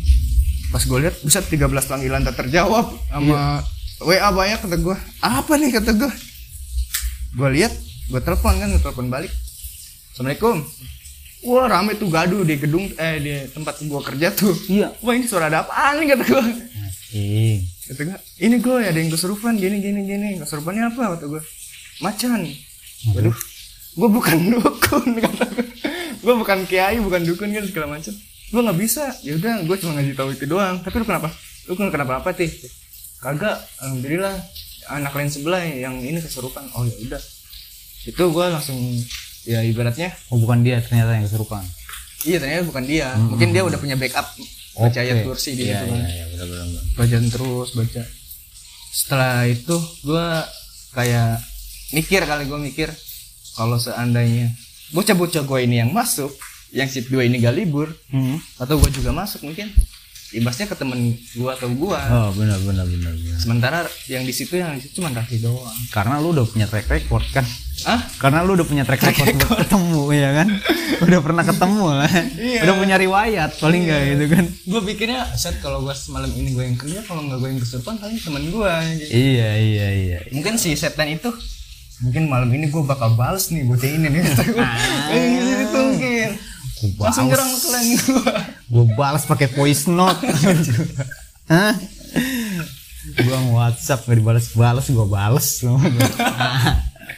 [0.73, 3.61] Pas gue lihat bisa 13 panggilan tak terjawab sama
[4.01, 6.11] WA banyak kata gue apa nih kata gue
[7.37, 7.73] gue lihat
[8.09, 9.29] gue telepon kan telepon balik.
[10.13, 10.65] Assalamualaikum.
[11.45, 14.53] Wah rame tuh gaduh di gedung eh di tempat gue kerja tuh.
[14.65, 14.97] Iya.
[15.05, 16.43] wah ini suara ada apaan nih kata gue
[17.13, 17.55] Iya.
[17.93, 20.29] kata gue ini gue ada yang kesurupan gini gini gini.
[20.41, 21.17] Kesurupannya apa?
[21.17, 21.41] kata gue
[22.01, 22.49] macan.
[23.13, 23.37] Waduh.
[23.93, 25.65] Gue bukan dukun kata gue
[26.23, 28.13] gue bukan kiai bukan dukun kan segala macam
[28.53, 29.09] gue nggak bisa.
[29.25, 30.77] Ya udah gue cuma ngasih tahu itu doang.
[30.85, 31.33] Tapi lu kenapa?
[31.65, 32.53] Lu kan kenapa apa sih
[33.17, 33.57] kagak.
[33.81, 34.37] Alhamdulillah.
[34.93, 36.69] Anak lain sebelah yang ini kesurupan.
[36.77, 37.21] Oh ya udah.
[38.05, 38.77] Itu gue langsung
[39.49, 40.13] ya ibaratnya.
[40.29, 41.65] Oh bukan dia ternyata yang kesurupan.
[42.23, 43.17] iya ternyata bukan dia.
[43.17, 44.27] Mungkin dia udah punya backup
[44.73, 45.85] baca ayat kursi di situ.
[45.85, 46.83] iya kan benar.
[46.95, 48.03] bacaan terus baca.
[48.93, 50.27] Setelah itu gue
[50.93, 51.41] kayak
[51.93, 52.89] mikir kali gue mikir
[53.53, 54.49] kalau seandainya
[54.93, 56.29] bocah-bocah gue ini yang masuk
[56.73, 58.41] yang shift gue ini gak libur Hmm.
[58.57, 59.69] atau gue juga masuk mungkin
[60.31, 63.37] imbasnya ke temen gue atau gue Oh benar benar benar benar.
[63.37, 66.89] sementara yang di situ yang di situ cuma kaki doang Karena lu udah punya track
[66.89, 67.45] record kan.
[67.85, 70.47] ah Karena lu udah punya track record buat ketemu ya kan.
[71.05, 72.09] udah pernah ketemu lah.
[72.33, 72.59] Iya.
[72.65, 74.45] Udah punya riwayat paling enggak gitu kan.
[74.49, 77.95] gue pikirnya set kalau gue malam ini gue yang kerja kalau nggak gue yang kesurupan
[77.95, 78.73] paling temen gue
[79.05, 80.17] Iya iya iya.
[80.29, 81.29] mungkin si setan itu
[82.01, 84.21] mungkin malam ini gue bakal balas nih bocah ini nih
[85.13, 86.29] gitu mungkin
[86.99, 88.23] Gua langsung nyerang kalian gue
[88.67, 90.19] Gue balas pakai voice note.
[91.47, 91.73] Hah?
[93.23, 95.47] Gua nge-WhatsApp gak dibalas-balas gua balas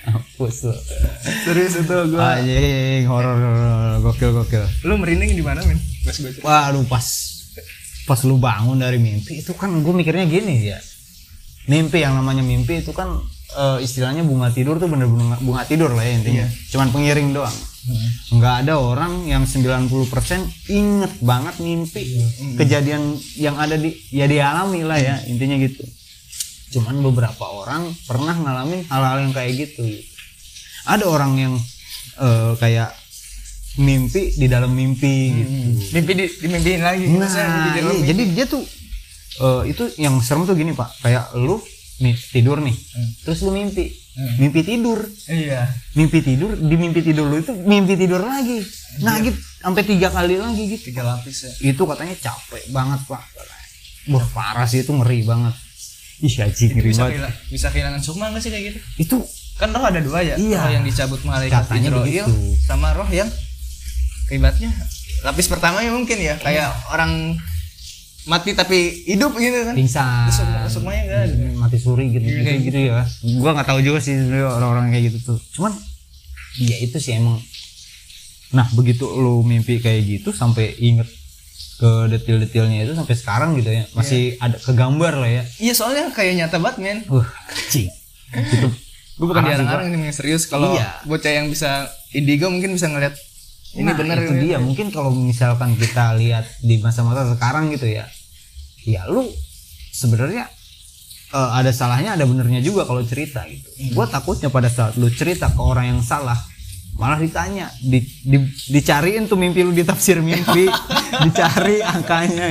[0.05, 0.75] Hapus lo.
[1.45, 3.37] serius itu gue Anjing horor
[4.05, 4.65] gokil gokil.
[4.85, 7.05] lu merinding di mana men pas gue Waduh pas
[8.05, 10.77] pas lu bangun dari mimpi itu kan gue mikirnya gini ya.
[11.65, 13.17] Mimpi yang namanya mimpi itu kan
[13.53, 16.45] eh, istilahnya bunga tidur tuh bener-bener bunga tidur lah ya intinya.
[16.73, 17.57] Cuman pengiring doang.
[18.33, 22.17] Nggak ada orang yang 90% inget banget mimpi
[22.57, 25.85] kejadian yang ada di ya dialami lah ya intinya gitu.
[26.73, 29.85] Cuman beberapa orang pernah ngalamin hal-hal yang kayak gitu.
[30.89, 31.53] Ada orang yang
[32.17, 32.89] eh, kayak
[33.75, 35.51] mimpi di dalam mimpi gitu.
[35.99, 38.63] mimpi di dimimpiin lagi Nah, iya, jadi dia tuh
[39.43, 41.59] eh, itu yang serem tuh gini pak, kayak lu
[42.01, 42.75] nih tidur nih,
[43.23, 43.87] terus lu mimpi,
[44.35, 44.99] mimpi tidur,
[45.31, 45.69] iya.
[45.95, 48.59] Mimpi tidur, di mimpi tidur lu itu mimpi tidur lagi,
[48.99, 49.37] nah gitu.
[49.65, 50.93] Sampai tiga kali lagi gitu.
[50.93, 51.73] tiga lapis ya.
[51.73, 53.23] Itu katanya capek banget pak,
[54.13, 55.55] wah parah sih itu ngeri banget.
[56.21, 57.11] Ih anjing ngeri bisa banget.
[57.17, 58.79] kehilangan, bisa kehilangan sukma nggak sih kayak gitu?
[59.01, 59.15] Itu
[59.55, 60.67] kan roh ada dua ya Iya.
[60.67, 62.27] roh yang dicabut malaikat Katanya Israel
[62.67, 63.27] sama roh yang
[64.27, 64.71] keibatnya.
[65.23, 67.39] Lapis pertama ya mungkin ya kayak orang
[68.25, 72.79] mati tapi hidup gitu kan pingsan, nggak ada Hmm, mati suri gitu gitu, kayak gitu
[72.83, 73.01] ya.
[73.37, 75.39] Gua nggak tahu juga sih orang-orang kayak gitu tuh.
[75.51, 75.73] Cuman
[76.57, 77.37] ya itu sih emang.
[78.51, 81.05] Nah begitu lu mimpi kayak gitu sampai inget
[81.75, 85.43] ke detail-detailnya itu sampai sekarang gitu ya masih ada kegambar lah ya.
[85.59, 87.27] iya soalnya kayak nyata banget men Wah
[87.67, 87.91] cing.
[88.31, 88.71] Itu
[89.15, 91.03] gue bukan diarang-arang ini yang serius kalau Iya.
[91.03, 93.15] bocah yang bisa indigo mungkin bisa ngeliat
[93.75, 94.41] ini Nah, bener itu ini.
[94.49, 94.57] dia.
[94.57, 98.07] Mungkin kalau misalkan kita lihat di masa-masa sekarang gitu ya
[98.85, 99.25] ya lu
[99.91, 100.45] sebenarnya
[101.33, 103.67] eh, ada salahnya ada benernya juga kalau cerita gitu.
[103.91, 106.37] Gua takutnya pada saat lu cerita ke orang yang salah
[106.95, 110.65] malah ditanya di, di- dicariin tuh mimpi lu ditafsir mimpi.
[111.25, 112.47] Dicari angkanya.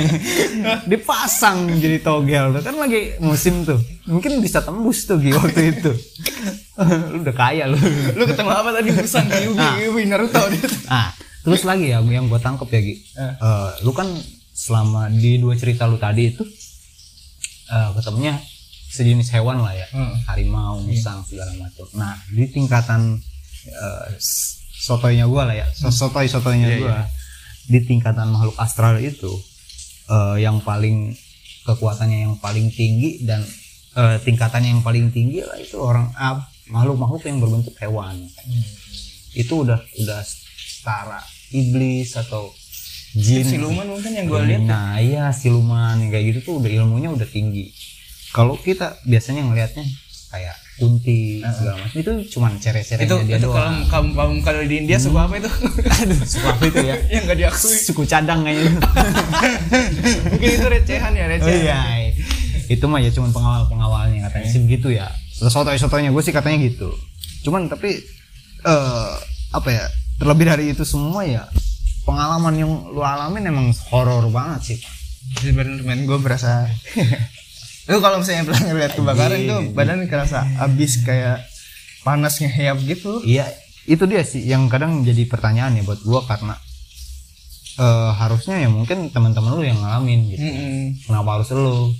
[0.84, 2.62] Dipasang jadi togel tuh.
[2.62, 3.76] Kan lagi musim tuh.
[4.04, 5.92] Mungkin bisa tembus tuh Gi, waktu itu.
[7.12, 7.76] Lu udah kaya lu.
[8.14, 8.90] Lu ketemu apa tadi?
[8.90, 10.42] Pesan di Yubi Yubi Naruto.
[10.48, 11.08] Dia Ah,
[11.40, 12.94] terus lagi ya yang gue tangkep ya Gi.
[13.14, 13.34] Eh,
[13.80, 14.08] lu kan
[14.50, 16.42] selama di dua cerita lu tadi itu
[17.66, 18.38] eh, ketemunya
[18.88, 20.14] sejenis hewan lah ya, Hmm.
[20.24, 21.86] harimau, musang segala macam.
[21.92, 23.18] Nah di tingkatan
[23.66, 26.96] eh, s- sotoynya gue lah ya, so- sotoy sotoynya Iya, gue
[27.66, 29.32] di tingkatan makhluk astral itu
[30.06, 31.16] eh, yang paling
[31.62, 33.40] kekuatannya yang paling tinggi dan
[33.94, 38.24] eh, tingkatan yang paling tinggi lah itu orang ah, makhluk-makhluk yang berbentuk hewan.
[39.32, 42.52] Itu udah udah setara iblis atau
[43.14, 43.44] jin.
[43.46, 47.72] Siluman mungkin yang gue lihat nah iya siluman kayak gitu tuh udah ilmunya udah tinggi.
[48.30, 49.86] Kalau kita biasanya ngelihatnya
[50.28, 54.58] kayak kunti segala macam itu cuman cere-cerenya itu dia itu kalau doang kaum kaum kalau
[54.66, 55.50] di India suku apa itu
[55.86, 58.74] aduh suku apa itu ya yang nggak diakui suku cadang kayaknya
[60.34, 61.80] mungkin itu recehan ya Oh recehan iya.
[62.64, 65.12] Itu mah ya cuman pengawal-pengawalnya katanya sih begitu ya.
[65.36, 66.90] Soto-sotonya gue sih katanya gitu.
[67.44, 68.00] Cuman tapi
[68.64, 69.12] eh
[69.52, 69.84] apa ya?
[70.16, 71.44] Terlebih dari itu semua ya
[72.08, 74.78] pengalaman yang lu alamin emang horor banget sih.
[75.52, 76.68] Bener men gue berasa
[77.84, 81.44] lu kalau misalnya pernah ngeliat kebakaran tuh badan kerasa abis kayak
[82.04, 83.48] panas ngeheyap gitu Iya,
[83.84, 86.56] itu dia sih yang kadang jadi pertanyaan ya buat gua karena
[87.74, 90.46] eh harusnya ya mungkin teman-teman lu yang ngalamin gitu.
[90.46, 91.10] Mm-mm.
[91.10, 91.90] Kenapa harus lu?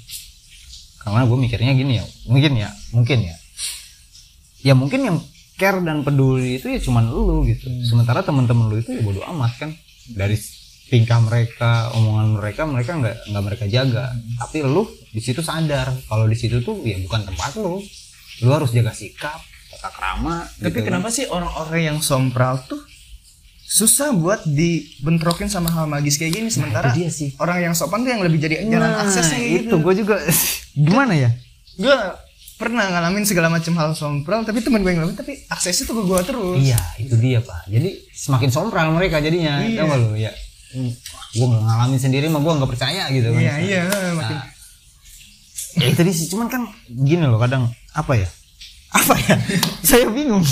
[1.03, 3.37] Karena gue mikirnya gini ya, mungkin ya, mungkin ya.
[4.65, 5.17] Ya mungkin yang
[5.61, 7.69] care dan peduli itu ya cuman lu gitu.
[7.85, 9.71] Sementara teman-teman lu itu ya bodo amat kan.
[10.09, 10.39] Dari
[10.87, 14.13] tingkah mereka, omongan mereka, mereka nggak nggak mereka jaga.
[14.37, 17.81] Tapi lu di situ sadar kalau di situ tuh ya bukan tempat lu.
[18.41, 19.39] Lu harus jaga sikap,
[19.71, 20.43] tata krama.
[20.57, 22.83] tapi gitu kenapa sih orang-orang yang sompral tuh
[23.65, 27.31] susah buat dibentrokin sama hal magis kayak gini sementara itu dia sih.
[27.39, 30.17] orang yang sopan tuh yang lebih jadi jalan Nah, aksesnya itu gitu gue juga
[30.87, 31.31] gimana ya?
[31.75, 31.97] gue
[32.55, 36.03] pernah ngalamin segala macam hal sompral tapi temen gue yang ngalamin tapi aksesnya tuh ke
[36.05, 37.67] gue terus Iya, itu dia pak.
[37.67, 39.83] Jadi semakin sompral mereka jadinya, Iya.
[39.83, 40.11] gak lu?
[40.15, 40.31] Ya,
[40.75, 43.41] gue nggak ngalamin sendiri, mah gue nggak percaya gitu kan.
[43.41, 43.83] iya iya
[44.15, 44.39] makin
[45.75, 46.27] Nah, ya itu sih.
[46.31, 48.29] Cuman kan gini loh, kadang apa ya?
[48.95, 49.35] Apa ya?
[49.89, 50.43] Saya bingung.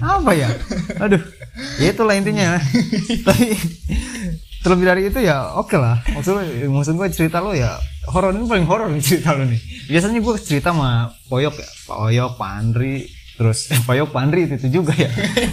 [0.00, 0.48] apa ya?
[1.04, 1.20] Aduh,
[1.76, 2.56] ya itulah intinya.
[3.28, 3.52] Tapi
[4.60, 6.00] terlebih dari itu ya oke lah.
[6.16, 6.36] Maksud
[6.68, 7.76] maksud gue cerita lo ya
[8.08, 9.60] horor ini paling horor nih cerita lo nih.
[9.88, 13.04] Biasanya gue cerita sama Poyok ya, Pak Oyok, Pak Andri,
[13.36, 15.10] terus eh, Pak Oyok, Pak Andri itu, itu juga ya.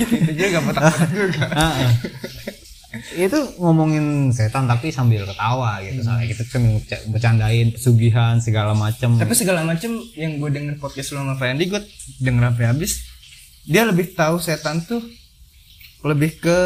[0.08, 1.92] itu juga botak juga Ah, ah.
[3.14, 6.00] Itu ngomongin setan tapi sambil ketawa gitu.
[6.02, 9.14] Soalnya kita kan berca- bercandain pesugihan segala macem.
[9.14, 11.82] Tapi segala macam yang gue denger podcast lu sama Fendi gue
[12.18, 12.92] denger sampai habis
[13.64, 15.04] dia lebih tahu setan tuh
[16.02, 16.60] lebih ke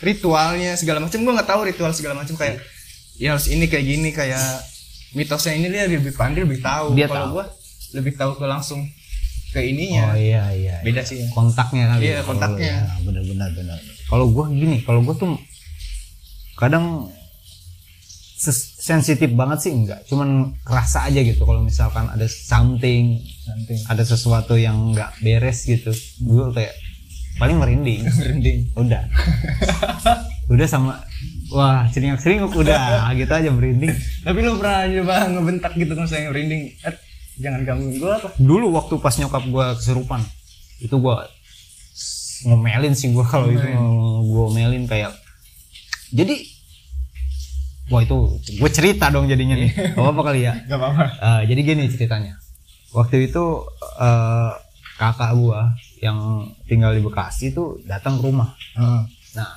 [0.00, 2.62] ritualnya segala macam gue nggak tahu ritual segala macam kayak
[3.14, 4.42] ya harus ini kayak gini kayak
[5.12, 6.94] mitosnya ini dia lebih pandai lebih tahu.
[6.94, 7.44] Dia kalau gue
[7.94, 8.86] lebih tahu ke langsung
[9.50, 10.10] ke ininya.
[10.10, 11.22] Oh iya iya beda sih.
[11.22, 12.58] Ya kontaknya kali Iya, ya, kalau kontaknya.
[12.58, 12.94] lu ya.
[13.02, 13.78] bener-bener bener
[14.14, 15.34] kalau gua gini kalau gua tuh
[16.54, 17.10] kadang
[18.78, 20.04] sensitif banget sih enggak.
[20.04, 23.80] Cuman kerasa aja gitu kalau misalkan ada something Something.
[23.88, 25.90] ada sesuatu yang nggak beres gitu.
[26.20, 26.74] Gue kayak
[27.34, 28.04] paling merinding.
[28.20, 28.58] Merinding.
[28.76, 29.02] Udah.
[30.46, 31.00] Udah sama
[31.48, 33.96] wah seringak seringuk udah gitu aja merinding.
[34.20, 36.76] Tapi lu pernah coba ngebentak gitu kan saya merinding?
[36.84, 36.94] Eh,
[37.40, 38.28] jangan gangguin gue apa?
[38.36, 40.20] Dulu waktu pas nyokap gua kesurupan
[40.78, 41.32] itu gua s-
[42.44, 43.64] ngomelin sih gua kalau itu
[44.28, 45.16] gua ngomelin kayak
[46.14, 46.36] jadi
[47.90, 49.98] wah itu gue cerita dong jadinya nih.
[49.98, 50.54] Apa apa kali ya.
[50.70, 51.04] Gak apa-apa.
[51.20, 52.38] Eh, jadi gini ceritanya.
[52.94, 53.44] Waktu itu
[53.98, 54.50] eh,
[54.96, 58.54] kakak gua yang tinggal di Bekasi tuh datang ke rumah.
[59.34, 59.50] Nah,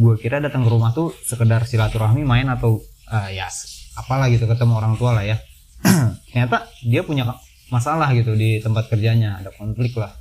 [0.00, 2.80] gue kira datang ke rumah tuh sekedar silaturahmi main atau
[3.12, 3.50] eh, ya
[3.98, 5.36] apalah gitu ketemu orang tua lah ya.
[6.32, 7.28] Ternyata dia punya
[7.68, 10.19] masalah gitu di tempat kerjanya, ada konflik lah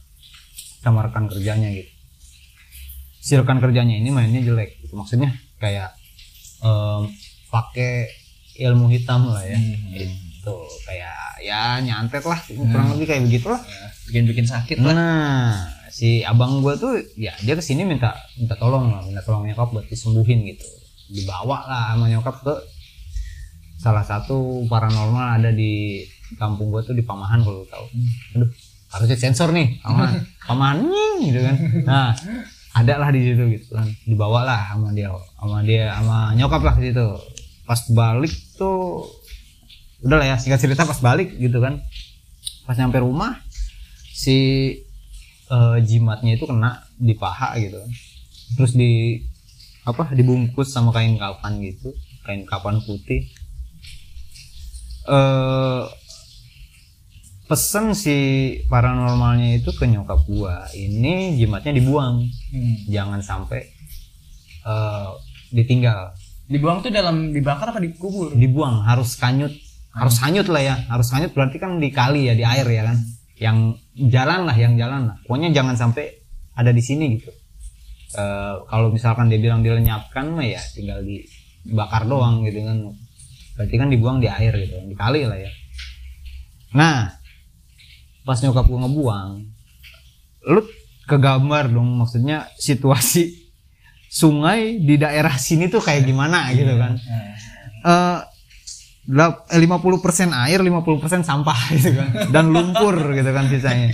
[0.79, 1.91] sama rekan kerjanya gitu.
[3.19, 4.95] Si rekan kerjanya ini mainnya jelek, gitu.
[4.95, 5.91] maksudnya kayak
[6.63, 7.11] em,
[7.51, 8.07] pakai
[8.59, 9.59] ilmu hitam lah ya,
[9.95, 10.55] itu
[10.87, 13.61] kayak ya nyantet lah, kurang lebih kayak begitulah.
[14.09, 15.53] bikin bikin sakit lah Nah,
[15.93, 19.69] si abang gue tuh ya dia ke sini minta minta tolong lah, minta tolong nyokap
[19.69, 20.65] buat disembuhin gitu.
[21.13, 22.55] Dibawa lah sama nyokap ke
[23.79, 26.03] salah satu paranormal ada di
[26.41, 27.85] kampung gue tuh di Pamahan kalau tahu.
[28.37, 28.49] Aduh,
[28.89, 29.81] harusnya sensor nih.
[30.49, 31.55] Pamahan nying, gitu kan.
[31.85, 32.07] Nah,
[32.73, 33.87] ada lah di situ gitu kan.
[34.05, 37.07] Dibawa lah sama dia, sama dia, sama nyokap lah ke situ.
[37.69, 39.05] Pas balik tuh
[40.01, 41.77] udah lah ya singkat cerita pas balik gitu kan.
[42.65, 43.37] Pas nyampe rumah
[44.19, 44.37] si
[45.49, 47.91] eh, jimatnya itu kena di paha gitu kan.
[48.57, 49.21] terus di
[49.85, 51.93] apa dibungkus sama kain kapan gitu
[52.25, 53.29] kain kapan putih
[55.09, 55.83] eh
[57.49, 58.15] pesen si
[58.69, 60.69] paranormalnya itu ke nyokap gua.
[60.69, 62.29] Ini jimatnya dibuang.
[62.85, 63.65] Jangan sampai
[64.69, 65.09] eh
[65.49, 66.13] ditinggal.
[66.45, 68.37] Dibuang tuh dalam dibakar apa dikubur?
[68.37, 69.49] Dibuang harus kanyut.
[69.89, 72.97] Harus hanyut lah ya harus hanyut berarti kan di kali ya di air ya kan?
[73.41, 73.57] Yang
[73.97, 75.17] jalan lah yang jalan lah.
[75.25, 76.21] Pokoknya jangan sampai
[76.53, 77.33] ada di sini gitu.
[78.13, 82.77] Eh, kalau misalkan dia bilang dilenyapkan mah ya tinggal dibakar doang gitu kan.
[83.57, 85.49] Berarti kan dibuang di air gitu di kali lah ya.
[86.77, 87.18] Nah
[88.29, 89.29] pas nyokap gue ngebuang
[90.45, 90.61] lu
[91.03, 93.49] kegambar dong maksudnya situasi
[94.07, 96.93] sungai di daerah sini tuh kayak gimana gitu kan.
[97.81, 98.17] eh
[99.07, 102.09] lap- eh, 50% air 50% sampah gitu kan.
[102.29, 103.89] Dan lumpur gitu kan sisanya.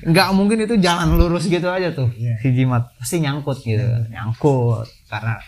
[0.00, 2.08] Nggak mungkin itu jalan lurus gitu aja tuh
[2.38, 2.92] si jimat.
[2.96, 3.84] Pasti nyangkut gitu.
[4.08, 5.40] Nyangkut karena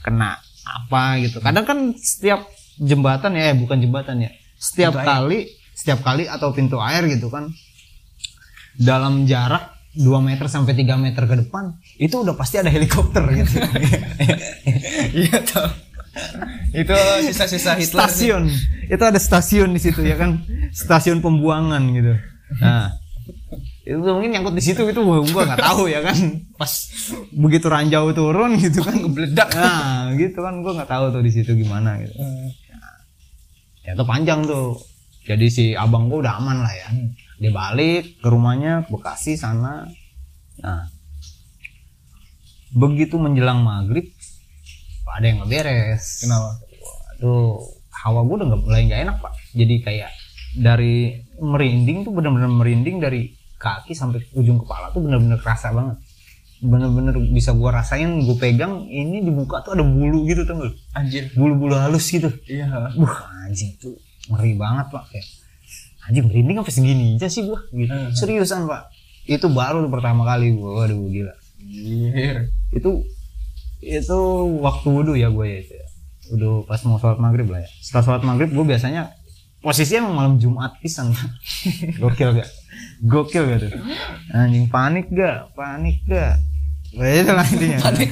[0.00, 1.38] kena apa gitu.
[1.38, 2.46] Kadang kan setiap
[2.78, 4.30] jembatan ya eh, bukan jembatan ya.
[4.54, 5.40] Setiap kali
[5.70, 7.46] setiap kali atau pintu air gitu kan
[8.78, 13.26] dalam jarak 2 meter sampai 3 meter ke depan itu udah pasti ada helikopter.
[13.34, 13.58] Gitu.
[15.26, 15.68] Iya tau.
[16.70, 16.94] Itu
[17.26, 18.06] sisa-sisa Hitler.
[18.10, 18.30] sih.
[18.30, 18.44] stasiun.
[18.86, 20.46] Itu ada stasiun di situ ya kan?
[20.70, 22.14] Stasiun pembuangan gitu.
[22.62, 22.94] Nah
[23.88, 26.16] itu mungkin nyangkut di situ itu gua gua nggak tahu ya kan?
[26.60, 26.70] Pas
[27.32, 28.94] begitu ranjau turun gitu kan?
[29.00, 29.48] Meledak.
[29.56, 32.14] nah gitu kan gua nggak tahu tuh di situ gimana gitu.
[33.82, 34.76] Ya itu panjang tuh.
[35.24, 36.88] Jadi si abang gua udah aman lah ya
[37.38, 39.86] dia balik ke rumahnya ke Bekasi sana
[40.58, 40.90] nah
[42.74, 44.10] begitu menjelang maghrib
[45.18, 46.50] ada yang nggak beres Kenapa?
[47.18, 47.58] Waduh,
[47.90, 49.32] hawa gue udah nggak mulai nggak enak pak.
[49.58, 50.10] Jadi kayak
[50.54, 55.98] dari merinding tuh bener-bener merinding dari kaki sampai ujung kepala tuh bener-bener kerasa banget.
[56.62, 61.30] Bener-bener bisa gue rasain, gue pegang ini dibuka tuh ada bulu gitu tuh Anjir.
[61.34, 62.30] bulu-bulu halus gitu.
[62.46, 62.94] Iya.
[62.94, 63.98] Wah anjing tuh
[64.30, 65.26] ngeri banget pak kayak
[66.08, 67.92] anjing merinding sampai segini aja sih gue gitu.
[67.92, 68.10] Hmm.
[68.16, 68.88] Seriusan pak.
[69.28, 71.34] Itu baru tuh pertama kali gue, waduh gila.
[71.58, 72.48] Anjir.
[72.72, 72.90] itu
[73.84, 74.18] itu
[74.64, 75.86] waktu wudhu ya gue ya itu ya.
[76.32, 77.68] wudhu pas mau sholat maghrib lah ya.
[77.84, 79.12] Setelah sholat maghrib gue biasanya
[79.60, 81.12] posisinya emang malam jumat pisan
[82.02, 82.48] gokil gak?
[83.04, 83.72] Gokil gak tuh?
[84.32, 85.52] Anjing panik gak?
[85.52, 86.40] Panik gak?
[86.96, 87.78] Wah, itu lah intinya.
[87.84, 88.08] Panik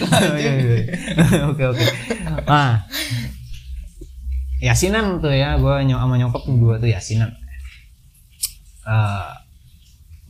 [1.48, 1.84] oke oke.
[2.44, 2.84] Nah
[4.56, 7.28] yasinan tuh ya gue nyok sama nyokap dua tuh yasinan
[8.86, 9.32] Eh,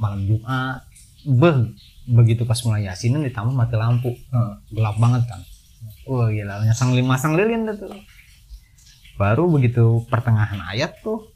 [0.00, 0.80] malam jumat.
[1.26, 1.76] Beh
[2.06, 4.14] begitu pas mulai yasinan ditambah mati lampu.
[4.14, 4.52] Heeh.
[4.72, 5.40] gelap banget kan.
[6.08, 7.92] Wah gila masang lima masang lilin tuh
[9.16, 11.28] baru begitu pertengahan ayat tuh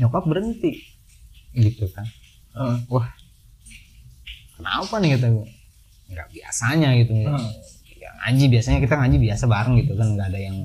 [0.00, 0.82] nyokap berhenti.
[1.54, 2.06] Gitu kan.
[2.56, 2.76] Heeh.
[2.90, 3.06] wah
[4.56, 5.48] kenapa nih kata gue
[6.10, 7.12] nggak biasanya gitu.
[7.12, 7.50] Hmm.
[8.00, 10.56] ya ngaji biasanya kita ngaji biasa bareng gitu kan nggak ada yang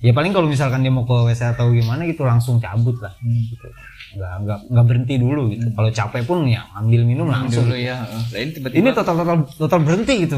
[0.00, 3.12] ya paling kalau misalkan dia mau ke WC atau gimana gitu langsung cabut lah.
[3.20, 3.66] Gitu
[4.10, 5.66] nggak nggak nggak berhenti dulu gitu.
[5.70, 7.70] Kalau capek pun ya ambil minum langsung.
[7.70, 8.02] Dulu ya.
[8.02, 10.36] Lah ini tiba-tiba ini total total total berhenti gitu.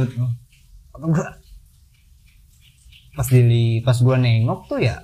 [3.12, 5.00] Pas di pas gua nengok tuh ya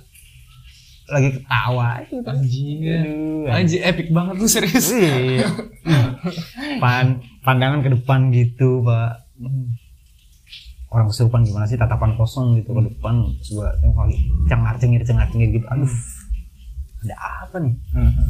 [1.09, 3.01] lagi ketawa gitu Anjir.
[3.01, 4.93] Aduh, Anjir epic banget lu serius.
[4.93, 5.49] Iya.
[6.83, 9.25] Pan, pandangan ke depan gitu pak.
[10.93, 11.81] Orang kesurupan gimana sih?
[11.81, 13.25] Tatapan kosong gitu ke depan.
[13.41, 15.65] Terus gua tengok lagi cengar cengir cengar cengir gitu.
[15.65, 15.89] Aduh
[17.05, 17.75] ada apa nih?
[17.95, 18.29] Heeh.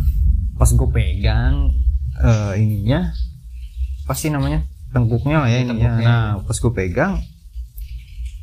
[0.59, 1.71] pas gue pegang
[2.19, 3.15] eh, ininya
[4.05, 4.65] apa sih namanya?
[4.91, 5.71] Tengkuknya lah ya ininya.
[5.71, 6.05] Tengkuknya.
[6.05, 7.13] nah pas gue pegang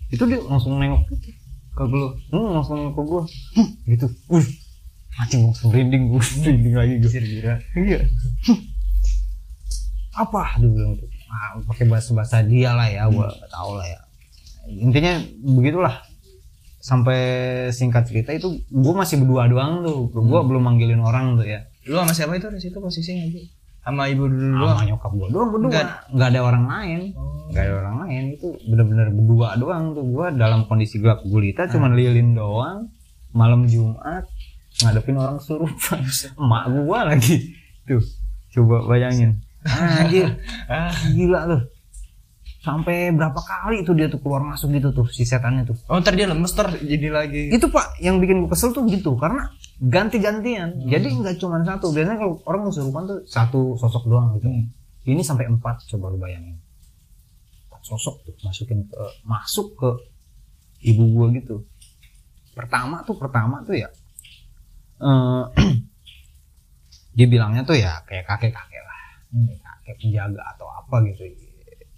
[0.07, 1.35] itu dia langsung nengok gitu
[1.77, 3.23] ke gue hmm, langsung nengok ke gue
[3.59, 4.07] "Hmm," gitu.
[4.33, 4.47] Uh
[5.17, 7.13] anjing langsung merinding gue merinding lagi gue
[7.81, 8.01] iya.
[8.47, 8.59] "Hmm,
[10.17, 10.61] apa?
[10.61, 14.01] Dia bilang gitu ah, pakai bahasa bahasa dia lah ya gue nggak tahu lah ya.
[14.67, 15.13] Intinya
[15.43, 16.06] begitulah
[16.87, 17.21] sampai
[17.75, 20.07] singkat cerita itu gue masih berdua doang tuh.
[20.15, 21.67] Gue belum manggilin orang tuh ya.
[21.91, 22.47] Lu sama siapa itu?
[22.47, 23.43] Di situ posisinya aja?
[23.83, 24.79] Sama ibu dulu doang.
[24.79, 25.71] sama nyokap gue doang berdua.
[25.75, 27.01] Nggak- nggak ada orang lain.
[27.19, 27.51] Oh.
[27.51, 28.23] nggak ada orang lain.
[28.39, 30.05] Itu bener-bener berdua doang tuh.
[30.07, 32.87] Gue dalam kondisi gelap gulita cuman lilin doang.
[33.35, 34.23] Malam Jumat
[34.77, 36.07] ngadepin orang surupan
[36.39, 37.37] emak gue lagi.
[37.83, 38.03] Tuh
[38.55, 39.43] coba bayangin.
[39.67, 40.39] Anjir.
[40.71, 40.95] Ah.
[41.11, 41.63] gila tuh
[42.67, 45.79] sampai berapa kali tuh dia tuh keluar masuk gitu tuh si setannya tuh.
[45.87, 47.55] Oh ntar dia lemes ntar jadi lagi.
[47.55, 50.83] itu pak yang bikin gue kesel tuh gitu karena ganti-gantian.
[50.91, 51.95] Jadi nggak cuma satu.
[51.95, 54.51] Biasanya kalau orang kesurupan tuh satu sosok doang gitu.
[54.51, 54.67] Hmm.
[55.07, 56.59] ini sampai empat coba lu bayangin.
[57.71, 59.91] Empat sosok tuh masukin ke masuk ke
[60.91, 61.63] ibu gua gitu.
[62.51, 63.87] Pertama tuh pertama tuh ya
[64.97, 65.45] eh
[67.17, 69.01] dia bilangnya tuh ya kayak kakek kakek lah.
[69.31, 71.46] Kayak kakek penjaga atau apa gitu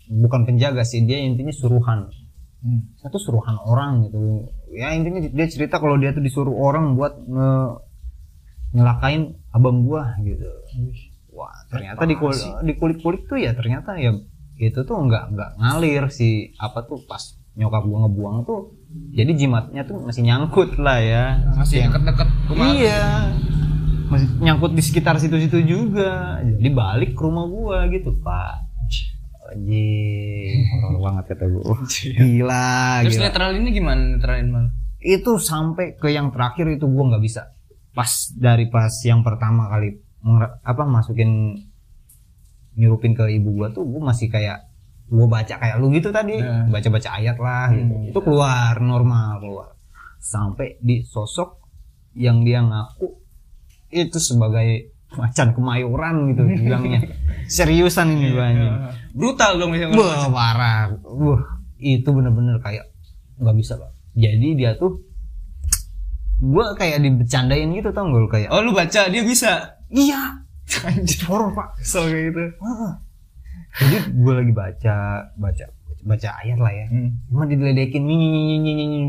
[0.08, 2.08] bukan penjaga sih dia intinya suruhan.
[2.58, 2.90] Hmm.
[2.98, 4.50] satu suruhan orang gitu.
[4.74, 7.50] Ya intinya dia cerita kalau dia tuh disuruh orang buat nge
[8.74, 10.42] nyelakain abang gua gitu.
[11.30, 14.10] Wah ternyata di kulit di kulit kulit tuh ya ternyata ya
[14.58, 17.22] itu tuh nggak nggak ngalir si apa tuh pas
[17.54, 18.74] nyokap gua ngebuang tuh
[19.14, 21.38] jadi jimatnya tuh masih nyangkut lah ya.
[21.54, 22.74] Masih deket-deket rumah.
[22.74, 23.30] iya.
[24.10, 26.42] Masih nyangkut di sekitar situ-situ juga.
[26.42, 28.67] Jadi balik ke rumah gua gitu pak
[29.50, 31.76] anjing horor banget kata gua.
[31.88, 32.68] Gila
[33.04, 33.24] Terus gila.
[33.28, 34.66] netral ini gimana netralin mal?
[34.98, 37.54] itu sampai ke yang terakhir itu gua nggak bisa.
[37.94, 39.94] Pas dari pas yang pertama kali
[40.66, 41.54] apa masukin
[42.74, 44.66] nyurupin ke ibu gua tuh gua masih kayak
[45.08, 46.42] gua baca kayak lu gitu tadi.
[46.42, 46.66] Nah.
[46.68, 47.94] baca-baca ayat lah gitu.
[47.94, 48.10] Hmm.
[48.10, 49.68] itu keluar normal keluar.
[50.18, 51.62] Sampai di sosok
[52.18, 53.14] yang dia ngaku
[53.94, 57.00] itu sebagai macan kemayoran gitu bilangnya
[57.56, 58.76] seriusan ini gua anjing
[59.16, 61.42] brutal dong yang Wah parah, wah
[61.80, 62.84] itu bener-bener kayak
[63.38, 63.90] nggak bisa pak.
[64.18, 64.98] Jadi dia tuh,
[66.42, 68.48] gua kayak dibecandain gitu tau gak lu kayak.
[68.50, 70.44] oh lu baca dia bisa Iya,
[70.84, 71.78] anjir horor pak.
[71.80, 72.42] kesel kayak gitu.
[73.78, 74.96] Jadi gua lagi baca,
[75.38, 75.64] baca,
[76.04, 76.86] baca ayat lah ya.
[76.90, 77.10] hmm.
[77.30, 78.20] Cuma nyi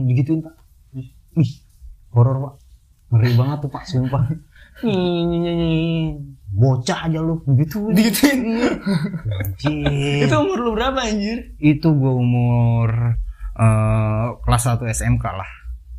[0.07, 0.55] digituin pak.
[1.41, 1.51] Ih,
[2.13, 2.53] horor pak.
[3.09, 4.23] Ngeri banget tuh pak, sumpah.
[6.49, 7.93] Bocah aja lu, gitu.
[7.93, 8.39] Digituin?
[9.29, 10.25] Anjir.
[10.25, 11.53] itu umur lu berapa anjir?
[11.61, 13.19] Itu gue umur
[13.53, 15.49] eh, kelas 1 SMK lah.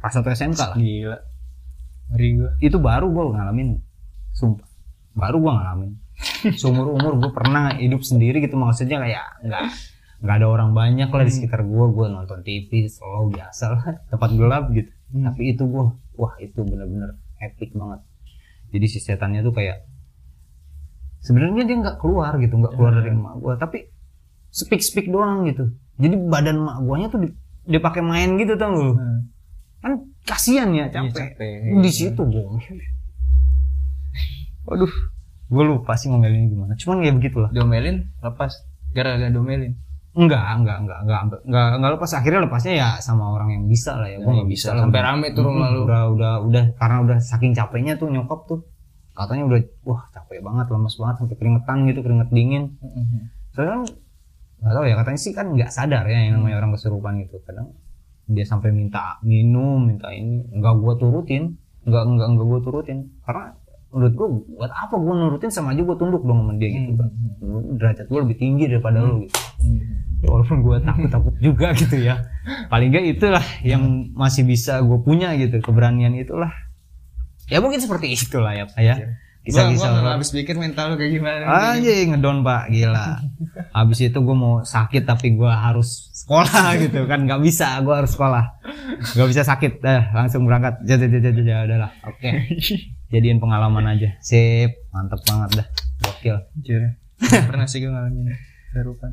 [0.02, 0.76] Kelas 1 SMK lah.
[0.76, 1.18] Gila.
[2.10, 2.50] Ngeri gua.
[2.58, 3.68] Itu baru gue ngalamin
[4.34, 4.66] sumpah.
[5.14, 5.92] Baru gue ngalamin.
[6.60, 9.64] Seumur umur gue pernah hidup sendiri gitu maksudnya kayak nggak
[10.20, 14.30] nggak ada orang banyak lah di sekitar gue gue nonton TV selalu biasa lah tempat
[14.36, 14.90] gelap gitu.
[15.14, 15.84] Tapi itu gue
[16.20, 18.04] wah itu bener-bener epic banget
[18.70, 19.82] jadi si setannya tuh kayak
[21.20, 23.78] sebenarnya dia nggak keluar gitu nggak keluar dari emak gue tapi
[24.50, 25.70] speak speak doang gitu.
[25.96, 27.36] Jadi badan emak guanya tuh di-
[27.68, 28.94] dipakai main gitu tau lu.
[28.94, 29.20] Hmm.
[29.80, 29.92] kan
[30.22, 31.80] kasihan ya Iya, capek, capek.
[31.80, 32.44] di situ gue
[34.64, 34.92] waduh
[35.50, 36.72] gue lupa sih ngomelinnya gimana.
[36.76, 37.50] Cuman ya begitulah.
[37.50, 38.52] Diomelin lepas.
[38.92, 39.74] Gara-gara diomelin
[40.10, 42.10] enggak enggak enggak enggak enggak enggak lepas.
[42.18, 44.18] Akhirnya lepasnya ya sama orang yang bisa lah ya.
[44.18, 45.86] Gue nggak bisa lah sampai rame tuh rumah lu.
[45.86, 46.64] Udah udah udah.
[46.74, 48.60] Karena udah saking capeknya tuh nyokap tuh.
[49.14, 52.64] Katanya udah wah capek banget lemes banget sampai keringetan gitu keringet dingin.
[53.54, 53.82] Soalnya kan
[54.60, 57.38] nggak tahu ya katanya sih kan nggak sadar ya yang namanya orang kesurupan gitu.
[57.46, 57.76] Kadang
[58.30, 60.42] dia sampai minta minum minta ini.
[60.50, 61.54] Nggak gua turutin.
[61.86, 62.98] Nggak nggak nggak gua turutin.
[63.22, 63.54] Karena
[63.90, 67.10] menurut gua buat apa gua nurutin sama aja gua tunduk dong sama dia gitu kan
[67.78, 69.38] derajat gua lebih tinggi daripada lu gitu
[70.20, 72.20] Ya, walaupun gua takut takut juga gitu ya
[72.68, 76.52] paling nggak itulah yang masih bisa gua punya gitu keberanian itulah
[77.48, 78.96] ya mungkin seperti itulah ya pak ya
[79.40, 80.00] kisah-kisah horor.
[80.04, 83.24] nggak habis pikir mental lu kayak gimana Anjing ngedon pak gila.
[83.72, 88.12] Habis itu gue mau sakit tapi gue harus sekolah gitu kan nggak bisa gue harus
[88.12, 88.44] sekolah.
[89.16, 90.84] Gak bisa sakit dah langsung berangkat.
[90.84, 91.92] Jadi jadi jadi udahlah.
[92.04, 92.28] Oke.
[93.10, 94.14] Jadiin pengalaman aja.
[94.22, 95.66] Sip mantep banget dah.
[96.00, 96.36] Gokil.
[97.20, 98.32] Nggak pernah sih gue ngalamin
[98.70, 99.12] kesurupan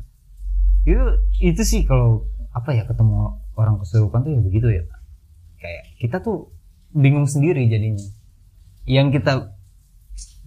[0.86, 1.04] Itu
[1.42, 2.24] itu sih kalau
[2.54, 4.82] apa ya ketemu orang kesurupan tuh ya begitu ya.
[4.86, 5.00] Pak.
[5.58, 6.54] Kayak kita tuh
[6.94, 8.06] bingung sendiri jadinya.
[8.88, 9.32] Yang kita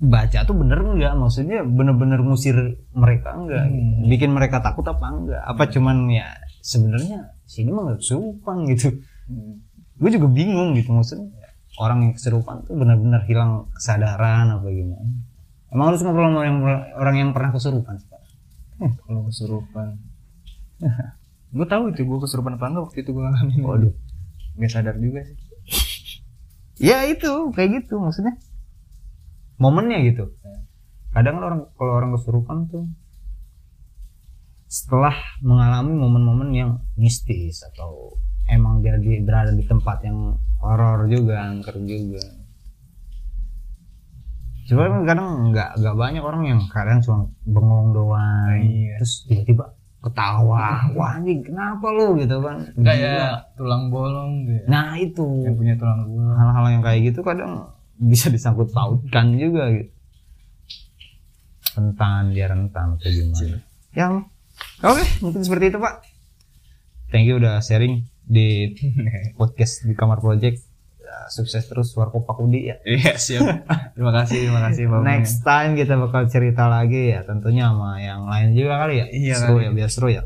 [0.02, 2.58] baca tuh bener enggak maksudnya bener-bener ngusir
[2.98, 4.10] mereka enggak Hmm.
[4.10, 6.26] bikin mereka takut apa enggak apa cuman ya
[6.66, 8.98] sebenarnya sini mah nggak kesurupan gitu
[10.02, 11.30] gue juga bingung gitu maksudnya
[11.80, 15.12] orang yang kesurupan tuh benar-benar hilang kesadaran apa gimana.
[15.72, 16.60] Emang harus ngobrol sama yang
[17.00, 17.96] orang yang pernah kesurupan
[18.82, 20.02] kalau kesurupan
[21.56, 23.62] gue tahu itu gue kesurupan apa enggak waktu itu gue ngalamin.
[23.62, 23.94] Waduh.
[24.58, 25.38] Nggak sadar juga sih.
[26.82, 28.42] Ya itu kayak gitu maksudnya.
[29.62, 30.34] Momennya gitu.
[31.14, 32.90] Kadang kan orang kalau orang kesurupan tuh
[34.66, 35.14] setelah
[35.46, 38.18] mengalami momen-momen yang mistis atau
[38.50, 42.22] emang dia di- berada di tempat yang horor juga angker juga.
[44.70, 48.62] Cuma kan kadang nggak nggak banyak orang yang kadang cuma bengong doang.
[48.62, 49.02] Iya.
[49.02, 49.66] terus tiba-tiba
[50.02, 52.16] ketawa wah anjing kenapa lu?
[52.22, 52.58] Gitu kan.
[52.78, 55.26] Kayak tulang bolong gitu nah itu.
[55.44, 56.38] Yang punya tulang bolong.
[56.38, 59.92] Hal-hal yang kayak gitu kadang bisa disangkut pautkan juga gitu.
[61.76, 63.60] Rentan dia rentan atau gimana.
[63.92, 64.08] Ya
[64.86, 65.04] oke.
[65.26, 66.06] Mungkin seperti itu pak.
[67.12, 68.74] Thank you udah sharing di
[69.40, 70.68] podcast di kamar project
[71.02, 72.80] Ya, sukses terus warkop Pakudi ya.
[72.88, 73.68] Iya siap.
[73.92, 75.04] Terima kasih terima kasih Bang.
[75.04, 79.06] next time kita bakal cerita lagi ya tentunya sama yang lain juga kali ya.
[79.12, 79.66] Iya seru kali.
[79.68, 80.24] ya biar seru ya.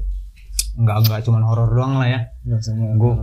[0.78, 2.22] Nggak nggak cuman horor doang lah ya.
[2.46, 3.14] Nggak semua gue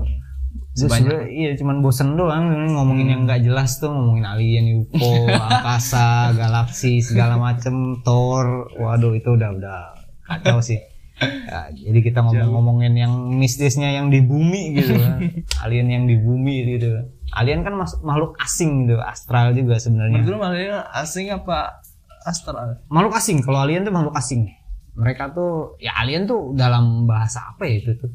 [0.75, 6.99] Sebanyak- iya cuman bosen doang ngomongin yang nggak jelas tuh ngomongin alien UFO angkasa galaksi
[6.99, 8.75] segala macem Thor.
[8.75, 9.81] Waduh itu udah udah
[10.27, 10.83] kacau sih
[11.21, 14.97] Ya, jadi kita ngomong-ngomongin yang mistisnya yang di bumi gitu.
[15.63, 17.05] Alien yang di bumi gitu.
[17.33, 20.25] Alien kan mas- makhluk asing gitu astral juga sebenarnya.
[20.25, 21.85] Lu malah asing apa
[22.25, 22.83] astral?
[22.89, 24.51] Makhluk asing kalau alien tuh makhluk asing.
[24.93, 28.11] Mereka tuh ya alien tuh dalam bahasa apa ya itu tuh?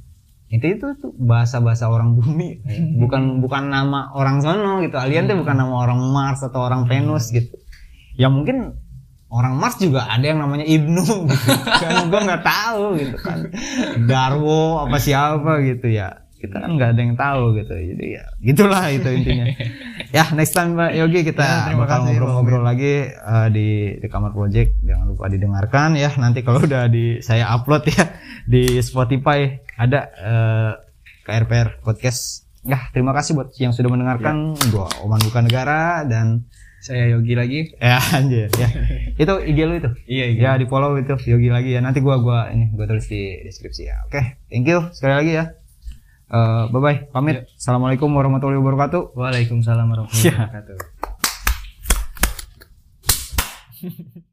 [0.48, 2.62] Itu itu tuh bahasa bahasa orang bumi.
[2.98, 4.96] Bukan bukan nama orang sono gitu.
[4.96, 7.56] Alien tuh bukan nama orang Mars atau orang Venus gitu.
[8.18, 8.74] Ya mungkin
[9.28, 11.52] orang Mars juga ada yang namanya Ibnu gitu.
[11.64, 13.40] Kan gue nggak tahu gitu kan.
[14.08, 16.24] Darwo apa siapa gitu ya.
[16.38, 17.74] Kita kan nggak ada yang tahu gitu.
[17.74, 19.46] Jadi ya gitulah itu intinya.
[20.14, 24.80] Ya next time Mbak Yogi kita Ya, bakal ngobrol-ngobrol lagi eh, di di kamar project.
[24.86, 26.14] Jangan lupa didengarkan ya.
[26.16, 28.06] Nanti kalau udah di saya upload ya
[28.46, 30.72] di Spotify ada eh,
[31.26, 32.48] KRPR podcast.
[32.68, 34.56] Ya terima kasih buat yang sudah mendengarkan.
[34.72, 36.48] Gua Oman Bukan Negara dan
[36.78, 37.60] Saya Yogi lagi.
[37.78, 38.70] ya anjir ya.
[39.18, 39.90] Itu IG lu itu?
[40.06, 41.82] Iya, ya di follow itu Yogi lagi ya.
[41.82, 44.06] Nanti gua gua ini gua tulis di deskripsi ya.
[44.06, 45.46] Oke thank you sekali lagi ya.
[46.28, 49.16] Eh, bye bye pamit assalamualaikum warahmatullahi wabarakatuh.
[49.16, 50.36] Waalaikumsalam warahmatullahi Ya.
[50.38, 50.78] wabarakatuh.